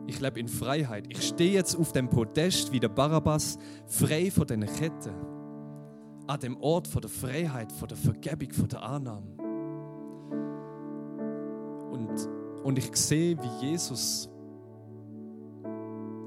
Ich 0.06 0.20
lebe 0.20 0.38
in 0.38 0.48
Freiheit. 0.48 1.06
Ich 1.08 1.22
stehe 1.22 1.52
jetzt 1.52 1.74
auf 1.74 1.92
dem 1.92 2.08
Podest 2.08 2.72
wie 2.72 2.80
der 2.80 2.88
Barabbas, 2.88 3.58
frei 3.86 4.30
von 4.30 4.46
den 4.46 4.66
Ketten. 4.66 5.14
An 6.26 6.40
dem 6.40 6.56
Ort 6.60 6.86
von 6.86 7.00
der 7.00 7.10
Freiheit, 7.10 7.72
von 7.72 7.88
der 7.88 7.96
Vergebung, 7.96 8.52
von 8.52 8.68
der 8.68 8.82
Annahme. 8.82 9.26
Und, 11.90 12.28
und 12.62 12.78
ich 12.78 12.94
sehe, 12.94 13.36
wie 13.42 13.66
Jesus 13.66 14.31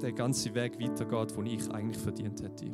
der 0.02 0.12
ganze 0.12 0.54
Weg 0.54 0.80
weitergeht, 0.80 1.36
den 1.36 1.46
ich 1.46 1.70
eigentlich 1.70 1.98
verdient 1.98 2.42
hätte. 2.42 2.72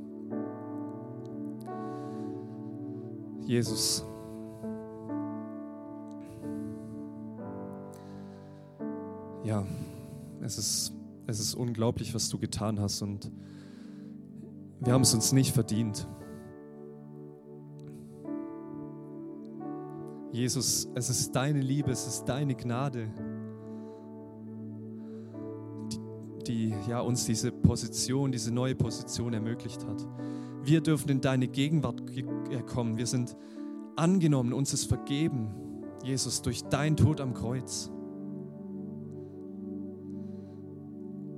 Jesus. 3.46 4.04
Ja, 9.44 9.64
es 10.40 10.58
ist, 10.58 10.92
es 11.26 11.40
ist 11.40 11.54
unglaublich, 11.54 12.14
was 12.14 12.28
du 12.28 12.38
getan 12.38 12.80
hast 12.80 13.02
und 13.02 13.30
wir 14.80 14.92
haben 14.92 15.02
es 15.02 15.14
uns 15.14 15.32
nicht 15.32 15.52
verdient. 15.52 16.08
Jesus, 20.32 20.88
es 20.94 21.10
ist 21.10 21.36
deine 21.36 21.60
Liebe, 21.60 21.90
es 21.90 22.06
ist 22.06 22.24
deine 22.24 22.54
Gnade, 22.54 23.08
die 26.52 26.74
ja, 26.86 27.00
uns 27.00 27.24
diese 27.24 27.50
Position, 27.50 28.30
diese 28.30 28.52
neue 28.52 28.74
Position 28.74 29.32
ermöglicht 29.32 29.86
hat. 29.86 30.06
Wir 30.62 30.80
dürfen 30.80 31.08
in 31.08 31.20
deine 31.20 31.48
Gegenwart 31.48 32.02
äh, 32.10 32.62
kommen. 32.62 32.98
Wir 32.98 33.06
sind 33.06 33.36
angenommen, 33.96 34.52
uns 34.52 34.72
ist 34.74 34.84
vergeben, 34.84 35.50
Jesus, 36.04 36.42
durch 36.42 36.62
dein 36.64 36.96
Tod 36.96 37.20
am 37.20 37.32
Kreuz. 37.32 37.90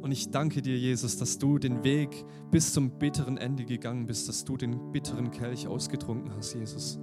Und 0.01 0.11
ich 0.11 0.31
danke 0.31 0.61
dir, 0.61 0.77
Jesus, 0.77 1.17
dass 1.17 1.39
du 1.39 1.59
den 1.59 1.83
Weg 1.85 2.25
bis 2.51 2.75
zum 2.75 2.99
bitteren 2.99 3.39
Ende 3.39 3.65
gegangen 3.65 4.07
bist, 4.07 4.29
dass 4.29 4.45
du 4.45 4.57
den 4.57 4.93
bitteren 4.93 5.31
Kelch 5.31 5.67
ausgetrunken 5.67 6.35
hast, 6.37 6.55
Jesus. 6.55 6.99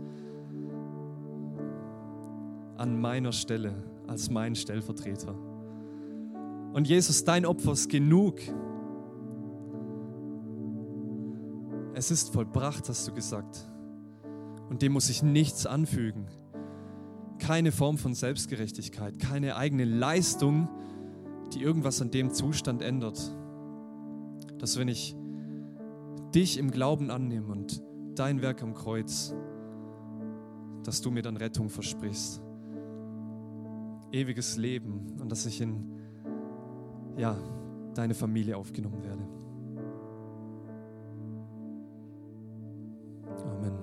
An 2.78 3.00
meiner 3.00 3.32
Stelle, 3.32 3.74
als 4.08 4.30
mein 4.30 4.54
Stellvertreter. 4.56 5.51
Und 6.74 6.88
Jesus, 6.88 7.24
dein 7.26 7.46
Opfer 7.46 7.74
ist 7.74 7.90
genug. 7.90 8.40
Es 11.94 12.12
ist 12.12 12.34
vollbracht, 12.34 12.88
hast 12.88 13.08
du 13.08 13.14
gesagt. 13.14 13.68
Und 14.70 14.82
dem 14.82 14.94
muss 14.94 15.10
ich 15.10 15.22
nichts 15.22 15.66
anfügen. 15.66 16.28
Keine 17.40 17.72
Form 17.72 17.98
von 17.98 18.14
Selbstgerechtigkeit, 18.14 19.20
keine 19.20 19.58
eigene 19.58 19.84
Leistung, 19.84 20.70
die 21.54 21.62
irgendwas 21.62 22.02
an 22.02 22.10
dem 22.12 22.32
Zustand 22.32 22.82
ändert. 22.82 23.20
Dass 24.58 24.78
wenn 24.78 24.88
ich 24.88 25.16
dich 26.34 26.58
im 26.58 26.72
Glauben 26.72 27.12
annehme 27.12 27.52
und 27.52 27.84
dein 28.16 28.42
Werk 28.42 28.64
am 28.64 28.74
Kreuz, 28.74 29.36
dass 30.84 31.02
du 31.02 31.12
mir 31.12 31.22
dann 31.22 31.36
Rettung 31.36 31.70
versprichst. 31.70 32.42
Ewiges 34.12 34.58
Leben 34.58 35.18
und 35.20 35.32
dass 35.32 35.46
ich 35.46 35.62
in 35.62 36.01
ja, 37.18 37.38
deine 37.94 38.14
Familie 38.14 38.58
aufgenommen 38.58 39.04
werde. 39.04 39.22
Amen. 43.46 43.74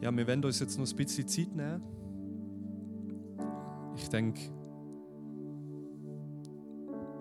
Ja, 0.00 0.16
wir 0.16 0.26
werden 0.26 0.44
uns 0.44 0.60
jetzt 0.60 0.78
noch 0.78 0.88
ein 0.88 0.96
bisschen 0.96 1.26
Zeit 1.26 1.54
nehmen. 1.54 1.82
Ich 3.96 4.08
denke, 4.08 4.40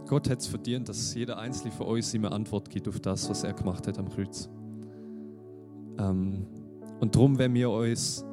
Gott 0.07 0.29
hat 0.29 0.39
es 0.39 0.47
verdient, 0.47 0.87
dass 0.87 1.13
jeder 1.13 1.37
Einzelne 1.37 1.71
von 1.71 1.87
uns 1.87 2.13
ihm 2.13 2.25
eine 2.25 2.33
Antwort 2.33 2.69
gibt 2.69 2.87
auf 2.87 2.99
das, 2.99 3.29
was 3.29 3.43
er 3.43 3.53
gemacht 3.53 3.87
hat 3.87 3.99
am 3.99 4.07
Kreuz. 4.09 4.49
Ähm, 5.97 6.45
und 6.99 7.15
darum, 7.15 7.37
wenn 7.37 7.53
wir 7.53 7.69
uns 7.69 8.25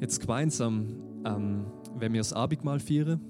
jetzt 0.00 0.20
gemeinsam, 0.20 0.86
ähm, 1.24 1.64
wenn 1.98 2.12
wir 2.12 2.20
das 2.20 2.32
Abendmahl 2.32 2.80
feiern, 2.80 3.20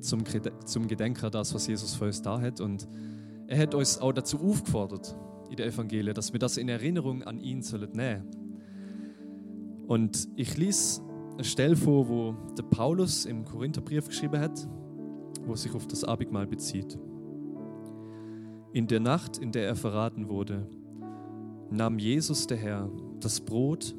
zum, 0.00 0.22
zum 0.64 0.88
Gedenken 0.88 1.24
an 1.24 1.32
das, 1.32 1.54
was 1.54 1.66
Jesus 1.66 1.94
für 1.94 2.06
uns 2.06 2.22
da 2.22 2.40
hat. 2.40 2.60
Und 2.60 2.86
er 3.46 3.58
hat 3.58 3.74
uns 3.74 3.98
auch 4.00 4.12
dazu 4.12 4.38
aufgefordert 4.40 5.16
in 5.50 5.56
der 5.56 5.66
Evangelie, 5.66 6.12
dass 6.12 6.32
wir 6.32 6.40
das 6.40 6.56
in 6.56 6.68
Erinnerung 6.68 7.22
an 7.22 7.40
ihn 7.40 7.62
sollen 7.62 7.92
nehmen. 7.92 8.24
Und 9.86 10.28
ich 10.36 10.56
lese 10.56 11.02
eine 11.34 11.44
Stelle 11.44 11.76
vor, 11.76 12.08
wo 12.08 12.34
der 12.56 12.64
Paulus 12.64 13.24
im 13.24 13.44
Korintherbrief 13.44 14.08
geschrieben 14.08 14.40
hat, 14.40 14.68
wo 15.44 15.54
sich 15.54 15.74
auf 15.74 15.86
das 15.86 16.02
Abendmahl 16.02 16.46
bezieht. 16.46 16.98
In 18.72 18.86
der 18.86 19.00
Nacht, 19.00 19.38
in 19.38 19.52
der 19.52 19.66
er 19.66 19.76
verraten 19.76 20.28
wurde, 20.28 20.66
nahm 21.70 21.98
Jesus 21.98 22.46
der 22.46 22.56
Herr 22.56 22.90
das 23.20 23.40
Brot, 23.40 23.94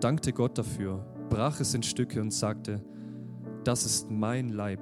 dankte 0.00 0.32
Gott 0.32 0.56
dafür, 0.56 1.04
brach 1.28 1.60
es 1.60 1.74
in 1.74 1.82
Stücke 1.82 2.20
und 2.20 2.32
sagte, 2.32 2.82
das 3.64 3.84
ist 3.84 4.10
mein 4.10 4.48
Leib, 4.48 4.80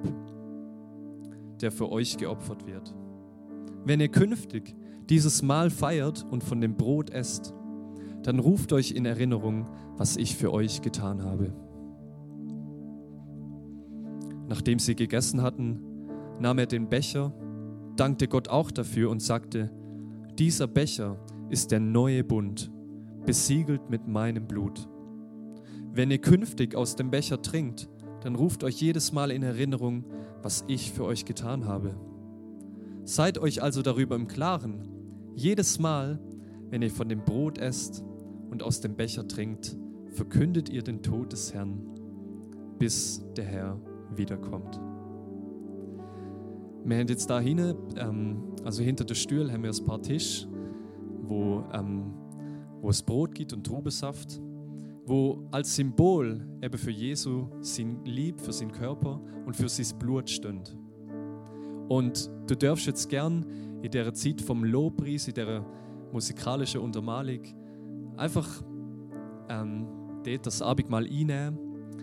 der 1.61 1.71
für 1.71 1.91
euch 1.91 2.17
geopfert 2.17 2.65
wird. 2.65 2.93
Wenn 3.85 3.99
ihr 3.99 4.09
künftig 4.09 4.75
dieses 5.09 5.41
Mahl 5.41 5.69
feiert 5.69 6.25
und 6.29 6.43
von 6.43 6.61
dem 6.61 6.75
Brot 6.75 7.09
esst, 7.09 7.53
dann 8.23 8.39
ruft 8.39 8.73
euch 8.73 8.91
in 8.91 9.05
Erinnerung, 9.05 9.67
was 9.95 10.17
ich 10.17 10.35
für 10.35 10.51
euch 10.51 10.81
getan 10.81 11.23
habe. 11.23 11.53
Nachdem 14.47 14.79
sie 14.79 14.95
gegessen 14.95 15.41
hatten, 15.41 15.81
nahm 16.39 16.59
er 16.59 16.65
den 16.65 16.89
Becher, 16.89 17.33
dankte 17.95 18.27
Gott 18.27 18.49
auch 18.49 18.71
dafür 18.71 19.09
und 19.09 19.21
sagte, 19.21 19.71
dieser 20.37 20.67
Becher 20.67 21.17
ist 21.49 21.71
der 21.71 21.79
neue 21.79 22.23
Bund, 22.23 22.71
besiegelt 23.25 23.89
mit 23.89 24.07
meinem 24.07 24.47
Blut. 24.47 24.87
Wenn 25.93 26.11
ihr 26.11 26.19
künftig 26.19 26.75
aus 26.75 26.95
dem 26.95 27.09
Becher 27.09 27.41
trinkt, 27.41 27.89
dann 28.21 28.35
ruft 28.35 28.63
euch 28.63 28.81
jedes 28.81 29.11
Mal 29.11 29.31
in 29.31 29.43
Erinnerung, 29.43 30.05
was 30.41 30.65
ich 30.67 30.91
für 30.91 31.03
euch 31.03 31.25
getan 31.25 31.65
habe. 31.65 31.95
Seid 33.03 33.37
euch 33.37 33.61
also 33.61 33.81
darüber 33.81 34.15
im 34.15 34.27
Klaren, 34.27 34.89
jedes 35.35 35.79
Mal, 35.79 36.19
wenn 36.69 36.81
ihr 36.81 36.91
von 36.91 37.07
dem 37.07 37.23
Brot 37.23 37.57
esst 37.57 38.03
und 38.49 38.63
aus 38.63 38.81
dem 38.81 38.95
Becher 38.95 39.27
trinkt, 39.27 39.77
verkündet 40.11 40.69
ihr 40.69 40.83
den 40.83 41.03
Tod 41.03 41.31
des 41.31 41.53
Herrn, 41.53 41.79
bis 42.79 43.23
der 43.35 43.45
Herr 43.45 43.79
wiederkommt. 44.15 44.79
Wir 46.85 46.97
haben 46.97 47.07
jetzt 47.07 47.29
da 47.29 47.39
hinten, 47.39 47.75
ähm, 47.97 48.43
also 48.63 48.81
hinter 48.81 49.03
der 49.03 49.15
Stuhl, 49.15 49.51
haben 49.51 49.63
wir 49.63 49.71
ein 49.71 49.85
paar 49.85 50.01
Tisch, 50.01 50.47
wo, 51.21 51.63
ähm, 51.73 52.13
wo 52.81 52.89
es 52.89 53.03
Brot 53.03 53.35
gibt 53.35 53.53
und 53.53 53.65
Trubesaft 53.65 54.41
wo 55.07 55.47
als 55.51 55.75
Symbol 55.75 56.45
eben 56.61 56.77
für 56.77 56.91
Jesu 56.91 57.47
sein 57.61 58.03
Lieb, 58.03 58.41
für 58.41 58.51
seinen 58.51 58.73
Körper 58.73 59.21
und 59.45 59.55
für 59.55 59.69
sein 59.69 59.97
Blut 59.97 60.29
stund. 60.29 60.77
Und 61.87 62.29
du 62.47 62.55
darfst 62.55 62.85
jetzt 62.87 63.09
gern 63.09 63.45
in 63.81 63.91
der 63.91 64.13
Zeit 64.13 64.41
vom 64.41 64.65
Lobpreis, 64.65 65.29
in 65.29 65.35
der 65.35 65.65
musikalischen 66.11 66.81
Untermalung, 66.81 67.39
einfach 68.17 68.47
ähm, 69.49 69.87
dort 70.25 70.45
das 70.45 70.61
Abendmahl 70.61 71.05
einnehmen. 71.05 71.57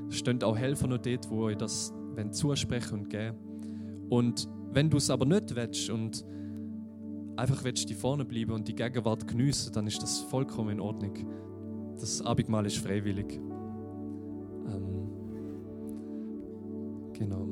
Es 0.08 0.16
stehen 0.16 0.42
auch 0.42 0.56
Helfer 0.56 0.86
noch 0.86 0.98
dort, 0.98 1.28
wo 1.30 1.44
euch 1.44 1.56
das 1.56 1.92
zusprechen 2.30 3.00
und 3.00 3.10
geben. 3.10 3.36
Und 4.08 4.48
wenn 4.72 4.88
du 4.88 4.96
es 4.96 5.10
aber 5.10 5.26
nicht 5.26 5.54
willst 5.54 5.90
und 5.90 6.24
einfach 7.36 7.64
willst 7.64 7.90
die 7.90 7.94
vorne 7.94 8.24
bleiben 8.24 8.52
und 8.52 8.66
die 8.66 8.74
Gegenwart 8.74 9.26
geniessen, 9.26 9.72
dann 9.72 9.86
ist 9.86 10.02
das 10.02 10.20
vollkommen 10.20 10.70
in 10.70 10.80
Ordnung. 10.80 11.14
Das 12.00 12.22
Abendmahl 12.22 12.66
ist 12.66 12.78
freiwillig. 12.78 13.40
Ähm, 14.66 15.09
genau. 17.12 17.43